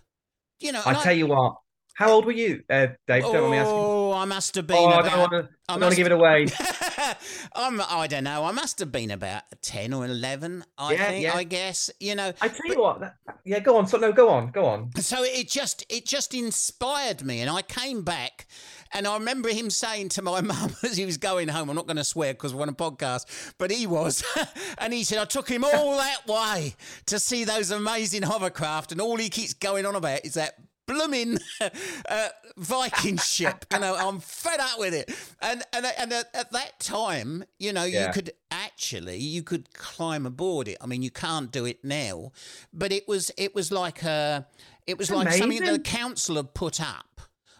you 0.62 0.72
know 0.72 0.82
I 0.84 0.94
tell 0.94 1.14
you 1.14 1.26
what. 1.26 1.56
How 1.94 2.10
old 2.10 2.24
were 2.24 2.32
you, 2.32 2.62
uh, 2.70 2.88
Dave? 3.06 3.22
Don't 3.22 3.34
mind 3.34 3.50
me 3.50 3.58
asking. 3.58 3.91
Oh, 4.22 4.24
I 4.24 4.26
must 4.26 4.54
have 4.54 4.64
oh, 4.64 4.68
been. 4.68 4.76
Oh, 4.76 4.86
I 4.86 5.00
about, 5.00 5.10
don't 5.10 5.18
want 5.18 5.32
to. 5.32 5.48
I 5.68 5.74
I 5.74 5.78
want 5.78 5.90
to 5.90 5.96
give 5.96 6.06
it 6.06 6.12
away. 6.12 6.46
I'm, 7.54 7.80
I 7.80 8.06
don't 8.06 8.24
know. 8.24 8.44
I 8.44 8.52
must 8.52 8.78
have 8.78 8.92
been 8.92 9.10
about 9.10 9.42
ten 9.62 9.92
or 9.92 10.04
eleven. 10.04 10.64
I 10.78 10.92
Yeah, 10.92 11.08
think. 11.08 11.24
yeah. 11.24 11.36
I 11.36 11.44
guess. 11.44 11.90
You 11.98 12.14
know. 12.14 12.32
I 12.40 12.48
tell 12.48 12.66
you 12.66 12.80
what. 12.80 13.00
That, 13.00 13.16
yeah, 13.44 13.58
go 13.58 13.76
on. 13.76 13.86
So 13.86 13.98
no, 13.98 14.12
go 14.12 14.28
on. 14.28 14.50
Go 14.50 14.64
on. 14.66 14.90
So 15.00 15.24
it 15.24 15.48
just 15.48 15.84
it 15.88 16.06
just 16.06 16.34
inspired 16.34 17.24
me, 17.24 17.40
and 17.40 17.50
I 17.50 17.62
came 17.62 18.02
back, 18.02 18.46
and 18.92 19.06
I 19.06 19.14
remember 19.14 19.48
him 19.48 19.70
saying 19.70 20.10
to 20.10 20.22
my 20.22 20.40
mum 20.42 20.76
as 20.82 20.96
he 20.96 21.04
was 21.04 21.16
going 21.16 21.48
home. 21.48 21.68
I'm 21.68 21.76
not 21.76 21.86
going 21.86 21.96
to 21.96 22.04
swear 22.04 22.32
because 22.34 22.54
we're 22.54 22.62
on 22.62 22.68
a 22.68 22.74
podcast, 22.74 23.52
but 23.58 23.70
he 23.72 23.86
was, 23.86 24.22
and 24.78 24.92
he 24.92 25.02
said 25.02 25.18
I 25.18 25.24
took 25.24 25.48
him 25.48 25.64
all 25.64 25.96
that 25.96 26.26
way 26.28 26.74
to 27.06 27.18
see 27.18 27.44
those 27.44 27.70
amazing 27.72 28.22
hovercraft, 28.22 28.92
and 28.92 29.00
all 29.00 29.16
he 29.16 29.28
keeps 29.28 29.52
going 29.54 29.84
on 29.86 29.96
about 29.96 30.24
is 30.24 30.34
that 30.34 30.54
blooming 30.86 31.38
uh, 32.08 32.28
Viking 32.56 33.16
ship. 33.18 33.64
You 33.72 33.80
know, 33.80 33.94
I'm 33.96 34.20
fed 34.20 34.60
up 34.60 34.78
with 34.78 34.94
it. 34.94 35.10
And 35.40 35.62
and 35.72 35.86
and 35.98 36.12
at, 36.12 36.26
at 36.34 36.52
that 36.52 36.80
time, 36.80 37.44
you 37.58 37.72
know, 37.72 37.84
Yeah. 37.84 38.06
you 38.08 38.12
could 38.12 38.32
actually 38.50 39.18
you 39.18 39.42
could 39.42 39.72
climb 39.74 40.26
aboard 40.26 40.68
it. 40.68 40.76
I 40.80 40.86
mean, 40.86 41.02
you 41.02 41.10
can't 41.10 41.50
do 41.50 41.64
it 41.64 41.84
now, 41.84 42.32
but 42.72 42.92
it 42.92 43.06
was 43.08 43.30
it 43.36 43.54
was 43.54 43.70
like 43.72 44.02
a 44.02 44.46
it 44.86 44.98
was 44.98 45.08
It's 45.10 45.16
like 45.16 45.32
something 45.34 45.60
that 45.64 45.72
the 45.72 45.78
council 45.78 46.36
had 46.36 46.54
put 46.54 46.80
up. 46.80 47.06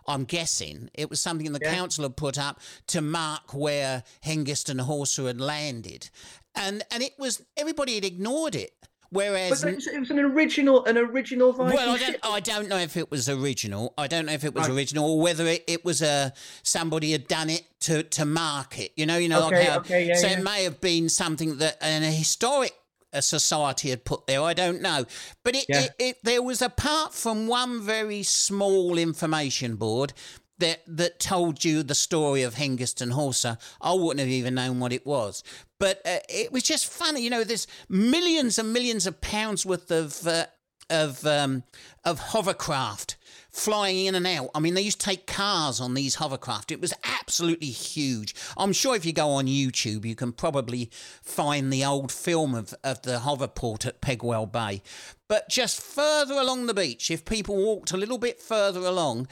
I'm 0.06 0.24
guessing 0.24 0.90
it 0.94 1.08
was 1.08 1.20
something 1.20 1.52
the 1.52 1.60
Yeah. 1.62 1.74
council 1.74 2.02
had 2.02 2.16
put 2.16 2.36
up 2.36 2.60
to 2.88 3.00
mark 3.00 3.54
where 3.54 4.02
Hengist 4.26 4.68
and 4.68 4.80
Horsa 4.80 5.26
had 5.28 5.40
landed, 5.40 6.10
and 6.56 6.82
and 6.90 7.02
it 7.04 7.12
was 7.18 7.42
everybody 7.56 7.94
had 7.94 8.04
ignored 8.04 8.56
it. 8.56 8.72
Whereas 9.12 9.60
But 9.60 9.68
it 9.72 9.76
was, 10.00 10.10
an 10.10 10.18
original, 10.18 10.84
an 10.86 10.96
original 10.96 11.52
Viking 11.52 11.74
well, 11.76 11.90
I 11.90 11.98
don't, 11.98 12.12
ship. 12.12 12.20
I 12.24 12.40
don't 12.40 12.66
know 12.68 12.78
if 12.78 12.96
it 12.96 13.10
was 13.10 13.28
original. 13.28 13.92
I 13.98 14.06
don't 14.06 14.24
know 14.24 14.32
if 14.32 14.42
it 14.42 14.54
was 14.54 14.68
Right. 14.68 14.74
original 14.76 15.10
or 15.10 15.20
whether 15.20 15.46
it, 15.46 15.64
it 15.66 15.84
was 15.84 16.00
a 16.00 16.32
somebody 16.62 17.12
had 17.12 17.28
done 17.28 17.50
it 17.50 17.62
to 17.80 18.02
to 18.04 18.24
mark 18.24 18.78
it. 18.78 18.92
You 18.96 19.04
know, 19.04 19.18
you 19.18 19.28
know, 19.28 19.40
like 19.40 19.52
Okay, 19.52 19.64
how. 19.66 19.78
okay, 19.80 20.06
yeah, 20.08 20.14
so 20.14 20.28
yeah. 20.28 20.38
it 20.38 20.42
may 20.42 20.64
have 20.64 20.80
been 20.80 21.10
something 21.10 21.58
that 21.58 21.76
an, 21.82 22.02
a 22.02 22.10
historic 22.10 22.72
uh 23.12 23.20
society 23.20 23.90
had 23.90 24.06
put 24.06 24.26
there. 24.26 24.40
I 24.40 24.54
don't 24.54 24.80
know, 24.80 25.04
but 25.44 25.54
it, 25.56 25.66
Yeah. 25.68 25.80
it, 25.82 25.90
it 25.98 26.16
there 26.22 26.42
was 26.42 26.62
apart 26.62 27.12
from 27.12 27.46
one 27.48 27.82
very 27.82 28.22
small 28.22 28.96
information 28.96 29.76
board. 29.76 30.14
That, 30.62 30.82
that 30.86 31.18
told 31.18 31.64
you 31.64 31.82
the 31.82 31.96
story 31.96 32.44
of 32.44 32.54
Hengist 32.54 33.00
and 33.00 33.10
Horsa, 33.10 33.58
I 33.80 33.94
wouldn't 33.94 34.20
have 34.20 34.28
even 34.28 34.54
known 34.54 34.78
what 34.78 34.92
it 34.92 35.04
was. 35.04 35.42
But 35.80 36.00
uh, 36.06 36.20
it 36.28 36.52
was 36.52 36.62
just 36.62 36.86
funny, 36.86 37.20
you 37.20 37.30
know. 37.30 37.42
There's 37.42 37.66
millions 37.88 38.60
and 38.60 38.72
millions 38.72 39.04
of 39.04 39.20
pounds 39.20 39.66
worth 39.66 39.90
of 39.90 40.24
uh, 40.24 40.46
of 40.88 41.26
um, 41.26 41.64
of 42.04 42.20
hovercraft 42.20 43.16
flying 43.50 44.06
in 44.06 44.14
and 44.14 44.26
out. 44.26 44.50
I 44.54 44.60
mean, 44.60 44.74
they 44.74 44.82
used 44.82 45.00
to 45.00 45.06
take 45.06 45.26
cars 45.26 45.80
on 45.80 45.94
these 45.94 46.14
hovercraft. 46.14 46.70
It 46.70 46.80
was 46.80 46.94
absolutely 47.04 47.68
huge. 47.68 48.34
I'm 48.56 48.72
sure 48.72 48.96
if 48.96 49.04
you 49.04 49.12
go 49.12 49.30
on 49.30 49.46
YouTube, 49.46 50.04
you 50.04 50.14
can 50.14 50.32
probably 50.32 50.90
find 51.22 51.72
the 51.72 51.84
old 51.84 52.10
film 52.10 52.54
of, 52.54 52.72
of 52.82 53.02
the 53.02 53.18
hoverport 53.18 53.84
at 53.86 54.00
Pegwell 54.00 54.50
Bay. 54.50 54.82
But 55.28 55.48
just 55.48 55.80
further 55.80 56.34
along 56.34 56.66
the 56.66 56.74
beach, 56.74 57.10
if 57.10 57.24
people 57.24 57.56
walked 57.56 57.92
a 57.92 57.96
little 57.96 58.18
bit 58.18 58.40
further 58.40 58.80
along, 58.80 59.28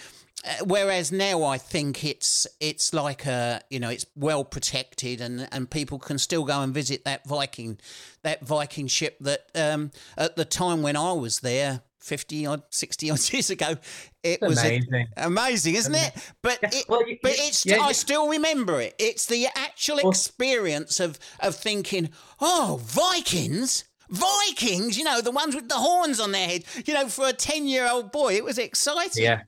whereas 0.64 1.12
now 1.12 1.44
I 1.44 1.58
think 1.58 2.04
it's 2.04 2.46
it's 2.60 2.92
like 2.94 3.26
a 3.26 3.60
you 3.70 3.78
know 3.80 3.90
it's 3.90 4.06
well 4.16 4.44
protected 4.44 5.20
and 5.20 5.48
and 5.52 5.70
people 5.70 5.98
can 5.98 6.18
still 6.18 6.44
go 6.44 6.60
and 6.62 6.72
visit 6.74 7.04
that 7.04 7.26
Viking 7.26 7.78
that 8.22 8.44
Viking 8.44 8.86
ship 8.86 9.16
that 9.20 9.46
um, 9.54 9.90
at 10.16 10.36
the 10.36 10.44
time 10.44 10.82
when 10.82 10.96
I 10.96 11.12
was 11.12 11.40
there. 11.40 11.82
50 12.02 12.46
odd 12.46 12.62
60 12.70 13.10
odd 13.10 13.20
years 13.34 13.50
ago 13.50 13.74
it 14.22 14.40
was 14.40 14.56
a- 14.64 14.76
amazing. 14.78 15.06
amazing 15.18 15.74
isn't 15.74 15.94
it 15.94 16.12
but 16.40 16.58
Yeah, 16.62 16.68
it, 16.72 16.84
well, 16.88 17.06
you- 17.06 17.18
but 17.22 17.32
it's 17.36 17.66
yeah, 17.66 17.78
i 17.82 17.92
still 17.92 18.26
remember 18.26 18.80
it 18.80 18.94
it's 18.98 19.26
the 19.26 19.48
actual 19.54 19.96
Well- 20.02 20.08
experience 20.08 20.98
of 20.98 21.18
of 21.40 21.56
thinking 21.56 22.08
oh 22.40 22.80
vikings 22.82 23.84
vikings 24.08 24.96
you 24.96 25.04
know 25.04 25.20
the 25.20 25.30
ones 25.30 25.54
with 25.54 25.68
the 25.68 25.74
horns 25.74 26.18
on 26.20 26.32
their 26.32 26.48
head 26.48 26.64
you 26.86 26.94
know 26.94 27.06
for 27.06 27.28
a 27.28 27.34
10 27.34 27.66
year 27.68 27.86
old 27.86 28.10
boy 28.12 28.34
it 28.34 28.44
was 28.44 28.56
exciting 28.56 29.22
Yeah. 29.24 29.42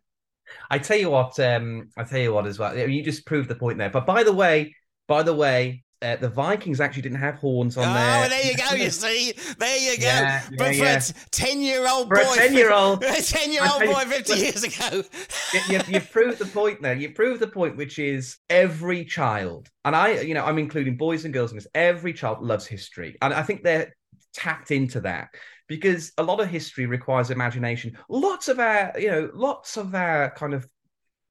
I 0.71 0.79
tell 0.79 0.97
you 0.97 1.11
what, 1.11 1.39
um, 1.41 1.91
I 1.97 2.05
tell 2.05 2.19
you 2.21 2.33
what 2.33 2.47
as 2.47 2.59
well. 2.59 2.77
You 2.77 3.03
just 3.03 3.27
proved 3.27 3.49
the 3.49 3.55
point 3.55 3.79
there. 3.79 3.91
But 3.91 4.07
by 4.07 4.23
the 4.23 4.33
way, 4.33 4.75
by 5.09 5.23
the 5.23 5.35
way, 5.35 5.85
uh, 6.03 6.17
the 6.17 6.29
Vikings 6.29 6.81
actually 6.81 7.03
didn't 7.03 7.19
have 7.19 7.37
horns 7.37 7.77
on 7.77 7.85
Oh, 7.87 7.95
there. 7.95 8.25
Oh, 8.25 8.29
there 8.29 8.45
you 8.45 8.57
go. 8.57 8.75
You 8.75 8.91
see, 8.91 9.33
there 9.59 9.79
you 9.79 9.97
go. 9.99 10.05
Yeah, 10.05 10.49
but 10.59 10.75
yeah, 10.75 10.99
for 10.99 11.13
a 11.13 11.29
ten-year-old 11.31 12.09
For 12.09 12.15
a 12.15 12.25
boy, 12.25 12.37
10-year-old. 12.37 13.05
a 13.05 13.23
ten-year-old 13.23 13.83
boy, 13.83 14.05
fifty 14.07 14.41
years 14.41 14.65
ago. 14.65 15.05
you, 15.69 15.81
you 15.89 16.01
proved 16.01 16.39
the 16.39 16.47
point 16.47 16.83
there. 16.83 16.95
You 16.95 17.13
proved 17.13 17.41
the 17.41 17.47
point, 17.47 17.77
which 17.77 17.99
is 18.01 18.39
every 18.51 19.05
child, 19.05 19.69
and 19.85 19.95
I, 19.95 20.21
you 20.23 20.35
know, 20.35 20.45
I'm 20.45 20.59
including 20.59 20.97
boys 20.97 21.25
and 21.25 21.33
girls 21.33 21.53
in 21.53 21.57
this. 21.57 21.69
Every 21.75 22.13
child 22.13 22.43
loves 22.43 22.67
history, 22.67 23.17
and 23.23 23.33
I 23.33 23.43
think 23.45 23.63
they're 23.63 23.95
tapped 24.35 24.71
into 24.71 25.01
that 25.03 25.29
because 25.69 26.13
a 26.19 26.23
lot 26.23 26.41
of 26.41 26.49
history 26.49 26.87
requires 26.87 27.31
imagination. 27.31 27.97
Lots 28.09 28.49
of 28.49 28.59
our, 28.59 28.93
you 28.99 29.11
know, 29.11 29.31
lots 29.35 29.77
of 29.77 29.95
our 29.95 30.31
kind 30.31 30.55
of 30.55 30.67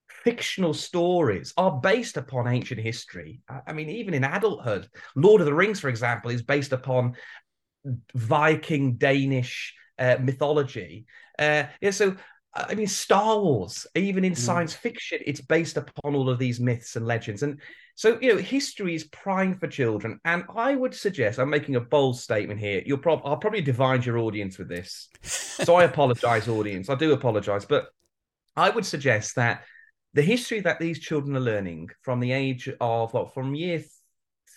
fictional 0.09 0.73
stories 0.73 1.53
are 1.57 1.79
based 1.79 2.17
upon 2.17 2.47
ancient 2.47 2.79
history. 2.79 3.41
I- 3.67 3.73
mean, 3.73 3.89
even 3.89 4.13
in 4.13 4.23
adulthood, 4.23 4.89
Lord 5.15 5.41
of 5.41 5.45
the 5.45 5.53
Rings, 5.53 5.79
for 5.79 5.89
example, 5.89 6.31
is 6.31 6.41
based 6.41 6.71
upon 6.71 7.15
Viking 8.13 8.95
Danish 8.95 9.73
uh, 9.97 10.17
mythology. 10.19 11.05
Uh, 11.39 11.63
yeah, 11.81 11.91
so 11.91 12.15
I 12.53 12.75
mean, 12.75 12.87
Star 12.87 13.39
Wars, 13.39 13.87
even 13.95 14.25
in 14.25 14.35
science 14.35 14.73
fiction, 14.73 15.19
it's 15.25 15.39
based 15.39 15.77
upon 15.77 16.15
all 16.15 16.29
of 16.29 16.37
these 16.37 16.59
myths 16.59 16.97
and 16.97 17.07
legends. 17.07 17.43
And 17.43 17.61
so, 18.01 18.17
you 18.19 18.33
know, 18.33 18.41
history 18.41 18.95
is 18.95 19.03
prime 19.03 19.53
for 19.53 19.67
children. 19.67 20.19
And 20.25 20.43
I 20.55 20.73
would 20.73 20.95
suggest, 20.95 21.37
I'm 21.37 21.51
making 21.51 21.75
a 21.75 21.79
bold 21.79 22.19
statement 22.19 22.59
here. 22.59 22.81
You'll 22.83 22.97
prob- 22.97 23.21
I'll 23.23 23.37
probably 23.37 23.61
divide 23.61 24.03
your 24.03 24.17
audience 24.17 24.57
with 24.57 24.69
this. 24.69 25.07
So 25.21 25.75
I 25.75 25.83
apologize, 25.83 26.47
audience. 26.47 26.89
I 26.89 26.95
do 26.95 27.13
apologize. 27.13 27.63
But 27.63 27.89
I 28.55 28.71
would 28.71 28.87
suggest 28.87 29.35
that 29.35 29.65
the 30.15 30.23
history 30.23 30.61
that 30.61 30.79
these 30.79 30.97
children 30.97 31.37
are 31.37 31.41
learning 31.41 31.91
from 32.01 32.19
the 32.19 32.31
age 32.31 32.67
of 32.81 33.13
well, 33.13 33.27
from 33.27 33.53
year 33.53 33.77
th- 33.77 33.91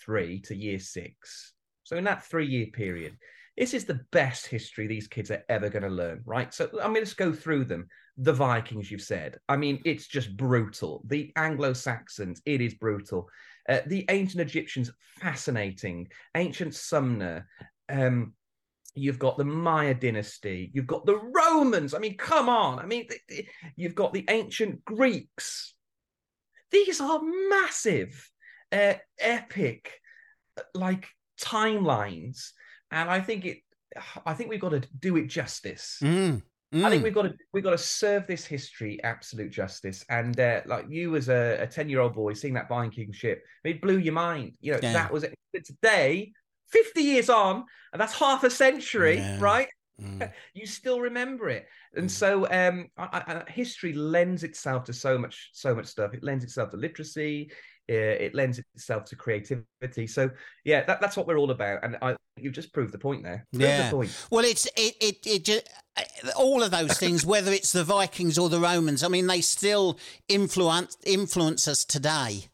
three 0.03 0.39
to 0.45 0.55
year 0.55 0.79
six. 0.79 1.53
So 1.83 1.97
in 1.97 2.05
that 2.05 2.25
three 2.25 2.47
year 2.47 2.65
period, 2.73 3.15
this 3.57 3.73
is 3.73 3.85
the 3.85 4.01
best 4.11 4.47
history 4.47 4.87
these 4.87 5.07
kids 5.07 5.31
are 5.31 5.43
ever 5.47 5.69
going 5.69 5.83
to 5.83 5.89
learn, 5.89 6.21
right? 6.25 6.53
So 6.53 6.69
I 6.81 6.87
mean, 6.87 6.95
let's 6.95 7.13
go 7.13 7.31
through 7.31 7.65
them. 7.65 7.87
The 8.17 8.33
Vikings, 8.33 8.91
you've 8.91 9.01
said. 9.01 9.37
I 9.47 9.57
mean, 9.57 9.81
it's 9.85 10.07
just 10.07 10.35
brutal. 10.35 11.03
The 11.05 11.31
Anglo 11.35 11.73
Saxons, 11.73 12.41
it 12.45 12.61
is 12.61 12.73
brutal. 12.73 13.29
Uh, 13.67 13.79
the 13.87 14.05
ancient 14.09 14.41
Egyptians, 14.41 14.91
fascinating. 15.19 16.07
Ancient 16.35 16.75
Sumer. 16.75 17.47
Um, 17.89 18.33
you've 18.93 19.19
got 19.19 19.37
the 19.37 19.45
Maya 19.45 19.93
dynasty. 19.93 20.71
You've 20.73 20.87
got 20.87 21.05
the 21.05 21.17
Romans. 21.17 21.93
I 21.93 21.99
mean, 21.99 22.17
come 22.17 22.49
on. 22.49 22.79
I 22.79 22.85
mean, 22.85 23.07
th- 23.07 23.21
th- 23.29 23.47
you've 23.75 23.95
got 23.95 24.13
the 24.13 24.25
ancient 24.29 24.83
Greeks. 24.85 25.73
These 26.71 26.99
are 26.99 27.21
massive, 27.49 28.29
uh, 28.71 28.95
epic, 29.19 29.99
uh, 30.57 30.63
like 30.73 31.07
timelines 31.39 32.51
and 32.95 33.09
I 33.09 33.19
think 33.19 33.45
it. 33.45 33.57
I 34.25 34.33
think 34.33 34.49
we've 34.49 34.59
got 34.59 34.69
to 34.71 34.81
do 34.99 35.15
it 35.17 35.27
justice. 35.27 35.99
Mm, 36.03 36.41
I 36.73 36.89
think 36.89 37.01
mm. 37.01 37.03
we've 37.03 37.13
got 37.13 37.21
to 37.23 37.33
we've 37.53 37.63
got 37.63 37.71
to 37.71 37.77
serve 37.77 38.25
this 38.27 38.43
history 38.45 39.01
absolute 39.03 39.51
justice. 39.51 40.03
And 40.09 40.37
uh, 40.39 40.61
like 40.65 40.85
you, 40.89 41.15
as 41.15 41.29
a 41.29 41.67
ten 41.71 41.87
year 41.87 41.99
old 41.99 42.13
boy, 42.15 42.33
seeing 42.33 42.55
that 42.55 42.67
Viking 42.67 43.13
ship, 43.13 43.43
it 43.63 43.81
blew 43.81 43.97
your 43.99 44.13
mind. 44.13 44.57
You 44.59 44.73
know 44.73 44.79
Yeah. 44.81 44.93
that 44.93 45.13
was 45.13 45.25
today, 45.63 46.33
fifty 46.69 47.03
years 47.03 47.29
on, 47.29 47.63
and 47.93 48.01
that's 48.01 48.13
half 48.17 48.43
a 48.43 48.49
century, 48.49 49.17
Yeah. 49.17 49.37
right? 49.39 49.69
Mm. 50.01 50.31
You 50.53 50.65
still 50.65 50.99
remember 50.99 51.49
it, 51.49 51.67
and 51.95 52.07
Mm. 52.07 52.11
so 52.11 52.47
um, 52.51 52.87
I, 52.97 53.43
I- 53.47 53.51
history 53.51 53.93
lends 53.93 54.43
itself 54.43 54.85
to 54.85 54.93
so 54.93 55.17
much, 55.17 55.51
so 55.53 55.73
much 55.75 55.85
stuff. 55.85 56.13
It 56.13 56.23
lends 56.23 56.43
itself 56.43 56.71
to 56.71 56.77
literacy. 56.77 57.51
Uh, 57.89 57.93
it 57.93 58.33
lends 58.33 58.59
itself 58.59 59.05
to 59.05 59.15
creativity. 59.15 60.07
So 60.07 60.29
yeah, 60.63 60.83
that, 60.85 61.01
that's 61.01 61.15
what 61.15 61.27
we're 61.27 61.37
all 61.37 61.51
about. 61.51 61.83
And 61.83 61.97
I, 62.01 62.15
you've 62.37 62.53
just 62.53 62.73
proved 62.73 62.93
the 62.93 62.97
point 62.97 63.23
there. 63.23 63.45
Yeah. 63.51 63.89
the 63.89 63.95
point. 63.95 64.27
Well, 64.31 64.43
it's 64.43 64.65
it 64.75 64.95
it 64.99 65.17
it 65.25 65.45
just 65.45 65.69
all 66.35 66.63
of 66.63 66.71
those 66.71 66.97
things, 66.97 67.25
whether 67.25 67.51
it's 67.51 67.71
the 67.71 67.83
Vikings 67.83 68.37
or 68.37 68.49
the 68.49 68.59
Romans. 68.59 69.03
I 69.03 69.07
mean, 69.07 69.27
they 69.27 69.41
still 69.41 69.99
influence 70.27 70.97
influence 71.05 71.67
us 71.67 71.85
today, 71.85 72.45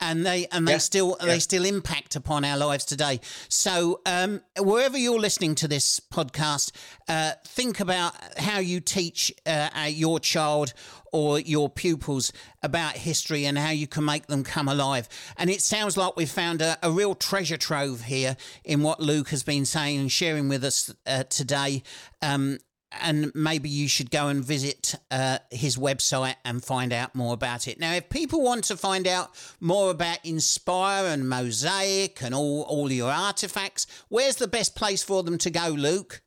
and 0.00 0.24
they 0.24 0.46
and 0.52 0.66
they 0.66 0.72
Yeah, 0.72 0.78
still 0.78 1.16
yeah. 1.20 1.26
they 1.26 1.38
still 1.38 1.64
impact 1.64 2.16
upon 2.16 2.44
our 2.44 2.56
lives 2.56 2.84
today. 2.84 3.20
So 3.48 4.00
um, 4.06 4.42
wherever 4.58 4.96
you're 4.98 5.18
listening 5.20 5.54
to 5.56 5.68
this 5.68 6.00
podcast, 6.00 6.72
uh, 7.08 7.32
think 7.44 7.80
about 7.80 8.14
how 8.38 8.58
you 8.58 8.80
teach 8.80 9.32
uh, 9.46 9.68
your 9.88 10.20
child 10.20 10.72
or 11.12 11.40
your 11.40 11.70
pupils 11.70 12.32
about 12.62 12.92
history 12.92 13.46
and 13.46 13.56
how 13.56 13.70
you 13.70 13.86
can 13.86 14.04
make 14.04 14.26
them 14.26 14.44
come 14.44 14.68
alive. 14.68 15.08
And 15.38 15.48
it 15.48 15.62
sounds 15.62 15.96
like 15.96 16.16
we've 16.16 16.28
found 16.30 16.60
a, 16.60 16.76
a 16.82 16.90
real 16.90 17.14
treasure 17.14 17.56
trove 17.56 18.02
here 18.02 18.36
in 18.62 18.82
what 18.82 19.00
Luke 19.00 19.30
has 19.30 19.42
been 19.42 19.64
saying 19.64 19.98
and 19.98 20.12
sharing 20.12 20.48
with 20.50 20.62
us 20.64 20.94
uh, 21.06 21.24
today. 21.24 21.82
Um, 22.20 22.58
and 22.92 23.32
maybe 23.34 23.68
you 23.68 23.88
should 23.88 24.10
go 24.10 24.28
and 24.28 24.44
visit 24.44 24.94
uh, 25.10 25.38
his 25.50 25.76
website 25.76 26.36
and 26.44 26.64
find 26.64 26.92
out 26.92 27.14
more 27.14 27.34
about 27.34 27.68
it. 27.68 27.78
Now, 27.78 27.94
if 27.94 28.08
people 28.08 28.42
want 28.42 28.64
to 28.64 28.76
find 28.76 29.06
out 29.06 29.30
more 29.60 29.90
about 29.90 30.24
Inspire 30.24 31.06
and 31.06 31.24
Mozaik 31.24 32.22
and 32.22 32.34
all, 32.34 32.62
all 32.62 32.90
your 32.90 33.10
artifacts, 33.10 33.86
where's 34.08 34.36
the 34.36 34.48
best 34.48 34.74
place 34.74 35.02
for 35.02 35.22
them 35.22 35.36
to 35.38 35.50
go, 35.50 35.68
Luke? 35.68 36.22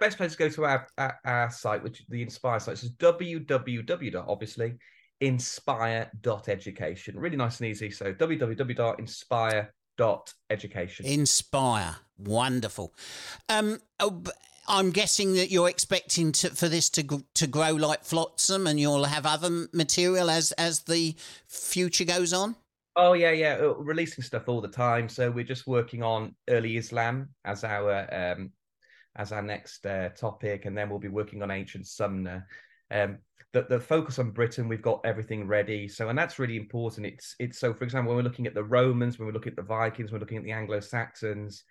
Best 0.00 0.16
place 0.16 0.32
to 0.32 0.38
go 0.38 0.48
to 0.48 0.64
our, 0.64 0.86
our, 0.98 1.18
our 1.24 1.50
site, 1.50 1.82
which 1.82 2.04
the 2.08 2.22
Inspire 2.22 2.60
site, 2.60 2.82
is 2.82 2.90
www. 2.92 4.24
obviously 4.28 4.74
inspire.education. 5.20 7.18
Really 7.18 7.36
nice 7.36 7.60
and 7.60 7.68
easy. 7.68 7.90
So 7.90 8.12
www.inspire.education. 8.12 11.06
Inspire. 11.06 11.96
Wonderful. 12.18 12.94
Um, 13.48 13.78
oh, 14.00 14.22
I'm 14.68 14.90
guessing 14.90 15.34
that 15.34 15.50
you're 15.50 15.68
expecting 15.68 16.32
to, 16.32 16.50
for 16.50 16.68
this 16.68 16.90
to 16.90 17.24
to 17.34 17.46
grow 17.46 17.72
like 17.72 18.04
flotsam, 18.04 18.66
and 18.66 18.78
you'll 18.78 19.04
have 19.04 19.26
other 19.26 19.68
material 19.72 20.30
as 20.30 20.52
as 20.52 20.80
the 20.80 21.14
future 21.48 22.04
goes 22.04 22.32
on. 22.32 22.56
Oh 22.96 23.12
yeah, 23.12 23.30
yeah, 23.30 23.58
uh, 23.60 23.74
releasing 23.74 24.24
stuff 24.24 24.48
all 24.48 24.60
the 24.60 24.68
time. 24.68 25.08
So 25.08 25.30
we're 25.30 25.44
just 25.44 25.66
working 25.66 26.02
on 26.02 26.34
early 26.48 26.76
Islam 26.78 27.28
as 27.44 27.62
our 27.62 28.08
um, 28.12 28.52
as 29.16 29.32
our 29.32 29.42
next 29.42 29.84
uh, 29.84 30.08
topic, 30.10 30.64
and 30.64 30.76
then 30.76 30.88
we'll 30.88 30.98
be 30.98 31.08
working 31.08 31.42
on 31.42 31.50
ancient 31.50 31.86
Sumer. 31.86 32.46
Um, 32.90 33.18
the, 33.52 33.62
the 33.68 33.80
focus 33.80 34.18
on 34.18 34.30
Britain, 34.30 34.68
we've 34.68 34.82
got 34.82 35.00
everything 35.04 35.46
ready. 35.46 35.88
So, 35.88 36.08
and 36.08 36.18
that's 36.18 36.38
really 36.38 36.56
important. 36.56 37.06
It's 37.06 37.34
it's 37.38 37.58
so, 37.58 37.72
for 37.72 37.84
example, 37.84 38.08
when 38.08 38.16
we're 38.16 38.28
looking 38.28 38.46
at 38.46 38.54
the 38.54 38.64
Romans, 38.64 39.18
when 39.18 39.26
we're 39.26 39.32
looking 39.32 39.52
at 39.52 39.56
the 39.56 39.62
Vikings, 39.62 40.10
when 40.10 40.18
we're 40.18 40.24
looking 40.24 40.38
at 40.38 40.44
the 40.44 40.52
Anglo 40.52 40.80
Saxons. 40.80 41.64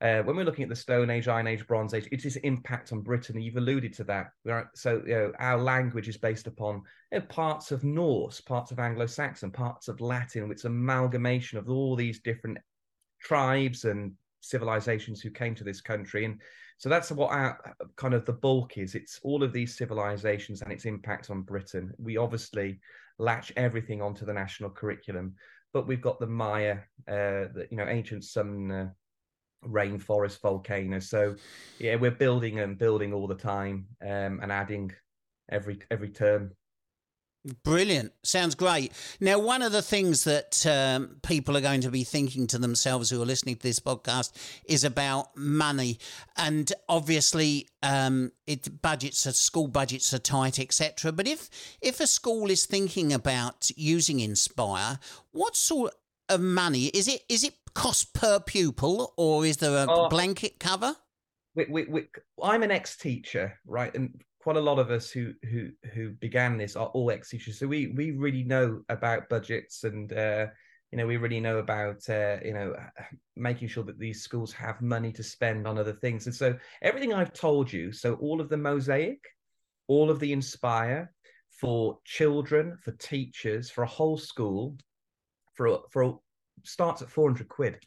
Uh, 0.00 0.22
when 0.22 0.34
we're 0.34 0.44
looking 0.44 0.62
at 0.62 0.70
the 0.70 0.76
Stone 0.76 1.10
Age, 1.10 1.28
Iron 1.28 1.46
Age, 1.46 1.66
Bronze 1.66 1.92
Age, 1.92 2.08
it's 2.10 2.24
its 2.24 2.36
impact 2.36 2.90
on 2.92 3.00
Britain. 3.00 3.40
You've 3.40 3.56
alluded 3.56 3.92
to 3.94 4.04
that. 4.04 4.28
Right? 4.44 4.64
So, 4.74 5.02
you 5.06 5.14
know, 5.14 5.32
our 5.38 5.58
language 5.58 6.08
is 6.08 6.16
based 6.16 6.46
upon 6.46 6.82
you 7.12 7.18
know, 7.18 7.26
parts 7.26 7.70
of 7.70 7.84
Norse, 7.84 8.40
parts 8.40 8.70
of 8.70 8.78
Anglo-Saxon, 8.78 9.50
parts 9.50 9.88
of 9.88 10.00
Latin. 10.00 10.50
It's 10.50 10.64
amalgamation 10.64 11.58
of 11.58 11.68
all 11.68 11.96
these 11.96 12.20
different 12.20 12.58
tribes 13.20 13.84
and 13.84 14.12
civilizations 14.40 15.20
who 15.20 15.30
came 15.30 15.54
to 15.54 15.64
this 15.64 15.82
country, 15.82 16.24
and 16.24 16.40
so 16.78 16.88
that's 16.88 17.10
what 17.10 17.30
our 17.30 17.76
kind 17.96 18.14
of 18.14 18.24
the 18.24 18.32
bulk 18.32 18.78
is. 18.78 18.94
It's 18.94 19.20
all 19.22 19.42
of 19.42 19.52
these 19.52 19.76
civilizations 19.76 20.62
and 20.62 20.72
its 20.72 20.86
impact 20.86 21.28
on 21.28 21.42
Britain. 21.42 21.92
We 21.98 22.16
obviously 22.16 22.80
latch 23.18 23.52
everything 23.56 24.00
onto 24.00 24.24
the 24.24 24.32
national 24.32 24.70
curriculum, 24.70 25.34
but 25.74 25.86
we've 25.86 26.00
got 26.00 26.18
the 26.18 26.26
Maya, 26.26 26.78
uh, 27.06 27.52
the 27.52 27.68
you 27.70 27.76
know 27.76 27.86
ancient 27.86 28.24
Sumer 28.24 28.96
rainforest 29.66 30.40
volcanoes. 30.40 31.08
So 31.08 31.36
yeah, 31.78 31.96
we're 31.96 32.10
building 32.10 32.60
and 32.60 32.78
building 32.78 33.12
all 33.12 33.26
the 33.26 33.34
time 33.34 33.86
um, 34.02 34.40
and 34.42 34.50
adding 34.50 34.92
every 35.50 35.78
every 35.90 36.10
term. 36.10 36.52
Brilliant. 37.64 38.12
Sounds 38.22 38.54
great. 38.54 38.92
Now, 39.18 39.38
one 39.38 39.62
of 39.62 39.72
the 39.72 39.80
things 39.80 40.24
that 40.24 40.66
um, 40.66 41.16
people 41.22 41.56
are 41.56 41.62
going 41.62 41.80
to 41.80 41.90
be 41.90 42.04
thinking 42.04 42.46
to 42.48 42.58
themselves 42.58 43.08
who 43.08 43.22
are 43.22 43.24
listening 43.24 43.56
to 43.56 43.62
this 43.62 43.80
podcast 43.80 44.32
is 44.66 44.84
about 44.84 45.34
money. 45.34 45.98
And 46.36 46.70
obviously, 46.86 47.66
um, 47.82 48.32
it 48.46 48.82
budgets 48.82 49.26
are, 49.26 49.32
school 49.32 49.68
budgets 49.68 50.12
are 50.12 50.18
tight, 50.18 50.58
etc. 50.58 51.12
But 51.12 51.26
if 51.26 51.48
if 51.80 51.98
a 52.00 52.06
school 52.06 52.50
is 52.50 52.66
thinking 52.66 53.10
about 53.10 53.70
using 53.74 54.20
Inspire, 54.20 54.98
what 55.32 55.56
sort 55.56 55.94
of 56.28 56.42
money 56.42 56.86
is 56.86 57.08
it? 57.08 57.22
Is 57.30 57.42
it 57.42 57.54
cost 57.74 58.14
per 58.14 58.40
pupil, 58.40 59.14
or 59.16 59.44
is 59.46 59.58
there 59.58 59.76
a 59.84 59.86
Oh. 59.88 60.08
blanket 60.08 60.58
cover? 60.60 60.96
we, 61.56 61.66
we, 61.68 61.84
we, 61.86 62.06
I'm 62.42 62.62
an 62.62 62.70
ex-teacher, 62.70 63.58
right? 63.66 63.92
And 63.94 64.22
quite 64.40 64.56
a 64.56 64.60
lot 64.60 64.78
of 64.78 64.90
us 64.90 65.10
who 65.10 65.34
who 65.50 65.70
who 65.92 66.10
began 66.12 66.56
this 66.56 66.76
are 66.76 66.86
all 66.88 67.10
ex-teachers, 67.10 67.58
so 67.58 67.66
we 67.66 67.88
we 67.88 68.12
really 68.12 68.44
know 68.44 68.82
about 68.88 69.28
budgets, 69.28 69.84
and 69.84 70.12
uh, 70.12 70.46
you 70.92 70.98
know 70.98 71.06
we 71.06 71.16
really 71.16 71.40
know 71.40 71.58
about 71.58 72.08
uh, 72.08 72.38
you 72.44 72.54
know 72.54 72.74
making 73.36 73.68
sure 73.68 73.84
that 73.84 73.98
these 73.98 74.22
schools 74.22 74.52
have 74.52 74.80
money 74.80 75.12
to 75.12 75.22
spend 75.22 75.66
on 75.66 75.76
other 75.76 75.92
things. 75.92 76.26
And 76.26 76.34
so 76.34 76.56
everything 76.82 77.12
I've 77.12 77.32
told 77.32 77.72
you, 77.72 77.92
so 77.92 78.14
all 78.14 78.40
of 78.40 78.48
the 78.48 78.56
Mozaik, 78.56 79.18
all 79.88 80.08
of 80.08 80.20
the 80.20 80.32
inspire 80.32 81.12
for 81.50 81.98
children, 82.04 82.78
for 82.80 82.92
teachers, 82.92 83.70
for 83.70 83.82
a 83.82 83.88
whole 83.88 84.16
school, 84.16 84.76
for 85.54 85.82
for 85.90 86.20
starts 86.64 87.02
at 87.02 87.10
400 87.10 87.48
quid. 87.48 87.78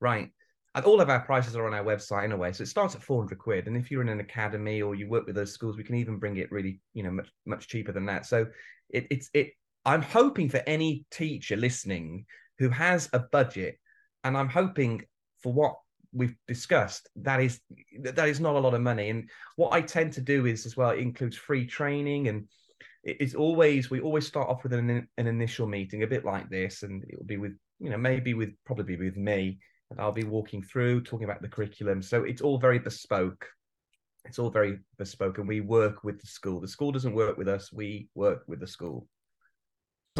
Right. 0.00 0.30
And 0.74 0.84
all 0.84 1.00
of 1.00 1.10
our 1.10 1.20
prices 1.20 1.56
are 1.56 1.66
on 1.66 1.74
our 1.74 1.84
website 1.84 2.24
anyway 2.24 2.52
so 2.52 2.62
it 2.62 2.68
starts 2.68 2.94
at 2.94 3.02
400 3.02 3.38
quid. 3.38 3.66
And 3.66 3.76
if 3.76 3.90
you're 3.90 4.02
in 4.02 4.08
an 4.08 4.20
academy 4.20 4.82
or 4.82 4.94
you 4.94 5.08
work 5.08 5.26
with 5.26 5.34
those 5.34 5.52
schools 5.52 5.76
we 5.76 5.84
can 5.84 5.96
even 5.96 6.18
bring 6.18 6.36
it 6.36 6.52
really 6.52 6.80
you 6.94 7.02
know 7.02 7.10
much 7.10 7.28
much 7.46 7.68
cheaper 7.68 7.92
than 7.92 8.06
that. 8.06 8.26
So 8.26 8.46
it, 8.92 9.06
it's 9.10 9.30
it 9.34 9.52
i'm 9.84 10.02
hoping 10.02 10.48
for 10.48 10.62
any 10.66 11.04
teacher 11.10 11.56
listening 11.56 12.26
who 12.58 12.68
has 12.68 13.08
a 13.12 13.18
budget 13.18 13.78
and 14.24 14.36
i'm 14.36 14.48
hoping 14.48 15.02
for 15.42 15.52
what 15.52 15.76
we've 16.12 16.36
discussed 16.48 17.08
that 17.16 17.40
is 17.40 17.60
that 18.02 18.28
is 18.28 18.40
not 18.40 18.56
a 18.56 18.58
lot 18.58 18.74
of 18.74 18.80
money. 18.80 19.10
And 19.10 19.30
what 19.56 19.72
i 19.72 19.80
tend 19.80 20.12
to 20.14 20.20
do 20.20 20.46
is 20.46 20.66
as 20.66 20.76
well 20.76 20.90
it 20.90 20.98
includes 20.98 21.36
free 21.36 21.66
training 21.66 22.28
and 22.28 22.48
it's 23.02 23.34
always 23.34 23.90
we 23.90 24.00
always 24.00 24.26
start 24.26 24.48
off 24.48 24.62
with 24.62 24.72
an, 24.74 25.08
an 25.16 25.26
initial 25.26 25.66
meeting 25.66 26.02
a 26.02 26.06
bit 26.06 26.24
like 26.24 26.50
this 26.50 26.82
and 26.82 27.02
it 27.04 27.16
will 27.16 27.26
be 27.26 27.38
with 27.38 27.56
you 27.78 27.88
know 27.88 27.96
maybe 27.96 28.34
with 28.34 28.50
probably 28.66 28.96
with 28.96 29.16
me 29.16 29.58
and 29.90 30.00
I'll 30.00 30.12
be 30.12 30.24
walking 30.24 30.62
through 30.62 31.02
talking 31.02 31.24
about 31.24 31.42
the 31.42 31.48
curriculum. 31.48 32.02
So 32.02 32.22
it's 32.22 32.40
all 32.40 32.58
very 32.58 32.78
bespoke. 32.78 33.46
It's 34.24 34.38
all 34.38 34.50
very 34.50 34.78
bespoke, 34.98 35.38
and 35.38 35.48
we 35.48 35.60
work 35.60 36.04
with 36.04 36.20
the 36.20 36.26
school. 36.26 36.60
The 36.60 36.68
school 36.68 36.92
doesn't 36.92 37.14
work 37.14 37.36
with 37.36 37.48
us; 37.48 37.72
we 37.72 38.08
work 38.14 38.42
with 38.46 38.60
the 38.60 38.66
school. 38.66 39.06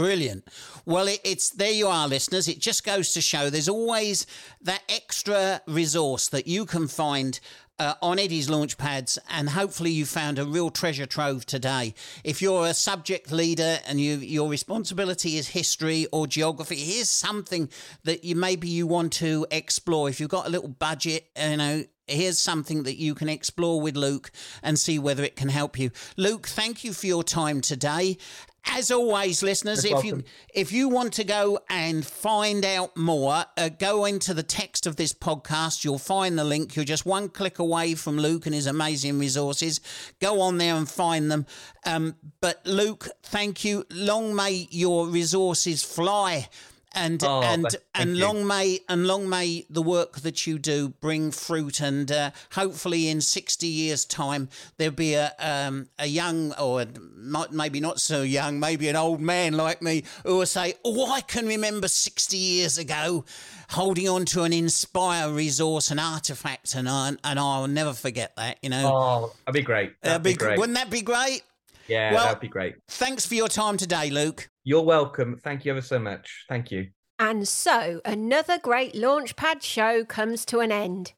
Brilliant. 0.01 0.49
Well, 0.87 1.09
it, 1.09 1.21
it's 1.25 1.51
there 1.51 1.71
you 1.71 1.87
are, 1.87 2.09
listeners. 2.09 2.49
It 2.49 2.59
just 2.59 2.85
goes 2.85 3.13
to 3.13 3.21
show 3.21 3.51
there's 3.51 3.69
always 3.69 4.27
that 4.63 4.83
extra 4.89 5.61
resource 5.67 6.29
that 6.29 6.47
you 6.47 6.65
can 6.65 6.89
find 6.89 7.39
uh, 7.79 7.95
on 8.01 8.19
Eddie's 8.19 8.49
Launchpads, 8.49 9.19
and 9.29 9.51
hopefully 9.51 9.91
you 9.91 10.07
found 10.07 10.39
a 10.39 10.47
real 10.47 10.71
treasure 10.71 11.05
trove 11.05 11.45
today. 11.45 11.93
If 12.25 12.41
you're 12.41 12.65
a 12.65 12.73
subject 12.73 13.31
leader 13.31 13.79
and 13.87 14.01
you, 14.01 14.17
your 14.17 14.49
responsibility 14.49 15.37
is 15.37 15.49
history 15.49 16.07
or 16.13 16.27
geography, 16.27 16.77
here's 16.77 17.11
something 17.11 17.69
that 18.05 18.25
you 18.25 18.37
maybe 18.37 18.69
you 18.69 18.87
want 18.87 19.13
to 19.15 19.47
explore. 19.51 20.09
If 20.09 20.19
you've 20.19 20.31
got 20.31 20.47
a 20.47 20.51
little 20.51 20.69
budget, 20.69 21.29
you 21.39 21.59
know, 21.59 21.85
here's 22.11 22.39
something 22.39 22.83
that 22.83 22.97
you 22.97 23.15
can 23.15 23.29
explore 23.29 23.81
with 23.81 23.97
Luke 23.97 24.31
and 24.63 24.79
see 24.79 24.99
whether 24.99 25.23
it 25.23 25.37
can 25.37 25.49
help 25.49 25.79
you. 25.79 25.91
Luke, 26.17 26.49
thank 26.49 26.85
you 26.85 26.93
for 26.93 27.07
your 27.07 27.23
time 27.23 27.61
today. 27.61 28.19
As 28.66 28.90
always, 28.90 29.42
listeners, 29.42 29.85
You're 29.85 29.99
if 29.99 30.05
you 30.05 30.25
if 30.55 30.73
you 30.73 30.88
want 30.88 31.14
to 31.14 31.25
go 31.25 31.61
and 31.68 32.05
find 32.05 32.64
out 32.64 32.96
more, 32.96 33.44
uh, 33.57 33.68
go 33.70 34.05
into 34.05 34.35
the 34.35 34.42
text 34.42 34.87
of 34.87 34.96
this 34.96 35.12
podcast. 35.12 35.85
You'll 35.85 35.99
find 35.99 36.38
the 36.38 36.44
link. 36.44 36.77
You're 36.77 36.85
just 36.85 37.07
one 37.07 37.29
click 37.29 37.59
away 37.59 37.94
from 37.94 38.18
Luke 38.18 38.46
and 38.46 38.55
his 38.55 38.66
amazing 38.66 39.18
resources. 39.18 39.81
Go 40.20 40.40
on 40.40 40.59
there 40.59 40.75
and 40.75 40.88
find 40.88 41.31
them. 41.31 41.46
Um, 41.87 42.16
but 42.40 42.64
Luke, 42.66 43.09
thank 43.23 43.64
you. 43.64 43.85
Long 43.90 44.35
may 44.35 44.68
your 44.70 45.07
resources 45.07 45.83
fly. 45.83 46.49
And 46.92 47.22
Oh, 47.22 47.40
and 47.42 47.66
and 47.94 48.16
you. 48.16 48.24
long 48.24 48.46
may 48.48 48.81
and 48.88 49.07
long 49.07 49.29
may 49.29 49.64
the 49.70 49.81
work 49.81 50.20
that 50.22 50.44
you 50.46 50.59
do 50.59 50.88
bring 50.88 51.31
fruit. 51.31 51.81
And 51.81 52.11
uh, 52.11 52.33
hopefully, 52.53 53.09
in 53.09 53.20
sixty 53.20 53.68
years' 53.68 54.05
time, 54.05 54.48
there'll 54.76 54.92
be 54.94 55.14
a 55.14 55.33
um, 55.38 55.88
a 56.00 56.07
young 56.07 56.53
or 56.55 56.85
not, 57.16 57.53
maybe 57.53 57.79
not 57.79 58.00
so 58.00 58.22
young, 58.22 58.59
maybe 58.59 58.88
an 58.88 58.96
old 58.96 59.20
man 59.20 59.53
like 59.53 59.81
me 59.83 60.03
who 60.26 60.38
will 60.38 60.46
say, 60.46 60.74
"Oh, 60.85 61.12
I 61.12 61.20
can 61.20 61.46
remember 61.46 61.87
sixty 61.87 62.38
years 62.38 62.76
ago, 62.76 63.24
holding 63.70 64.09
on 64.09 64.24
to 64.26 64.42
an 64.42 64.53
Inspire 64.53 65.31
resource, 65.31 65.92
an 65.92 66.00
artifact, 66.00 66.74
and 66.74 66.88
I 66.88 67.12
and 67.22 67.38
I'll 67.38 67.68
never 67.68 67.92
forget 67.92 68.35
that." 68.35 68.59
You 68.62 68.70
know, 68.70 68.90
Oh, 68.92 69.33
that'd 69.46 69.55
be 69.55 69.62
great. 69.62 70.00
That'd 70.03 70.22
That'd, 70.22 70.22
be, 70.24 70.35
gr- 70.35 70.44
great. 70.46 70.59
Wouldn't 70.59 70.76
that 70.76 70.90
be 70.90 71.03
great? 71.03 71.42
Yeah, 71.90 72.14
Well- 72.14 72.24
that'd 72.24 72.40
be 72.40 72.48
great. 72.48 72.76
Thanks 72.88 73.26
for 73.26 73.35
your 73.35 73.48
time 73.48 73.76
today, 73.76 74.11
Luke. 74.11 74.48
You're 74.64 74.83
welcome. 74.85 75.37
Thank 75.42 75.64
you 75.64 75.72
ever 75.72 75.83
so 75.83 75.98
much. 75.98 76.44
Thank 76.48 76.70
you. 76.70 76.90
And 77.18 77.46
so 77.46 78.00
another 78.05 78.59
great 78.59 78.94
Launchpad 78.94 79.61
show 79.62 80.05
comes 80.05 80.44
to 80.46 80.61
an 80.61 80.70
end. 80.72 81.12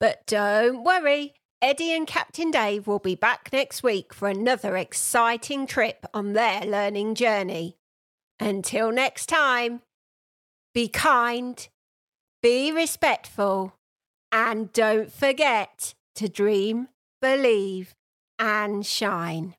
But 0.00 0.26
don't 0.26 0.82
worry, 0.84 1.34
Eddie 1.62 1.92
and 1.94 2.06
Captain 2.06 2.50
Dave 2.50 2.86
will 2.88 2.98
be 2.98 3.14
back 3.14 3.50
next 3.52 3.82
week 3.84 4.12
for 4.12 4.28
another 4.28 4.76
exciting 4.76 5.66
trip 5.66 6.04
on 6.12 6.32
their 6.32 6.62
learning 6.62 7.14
journey. 7.14 7.76
Until 8.40 8.90
next 8.90 9.26
time, 9.26 9.82
be 10.74 10.88
kind, 10.88 11.68
be 12.42 12.72
respectful, 12.72 13.74
and 14.32 14.72
don't 14.72 15.12
forget 15.12 15.94
to 16.16 16.28
dream, 16.28 16.88
believe, 17.20 17.94
and 18.38 18.84
shine. 18.84 19.54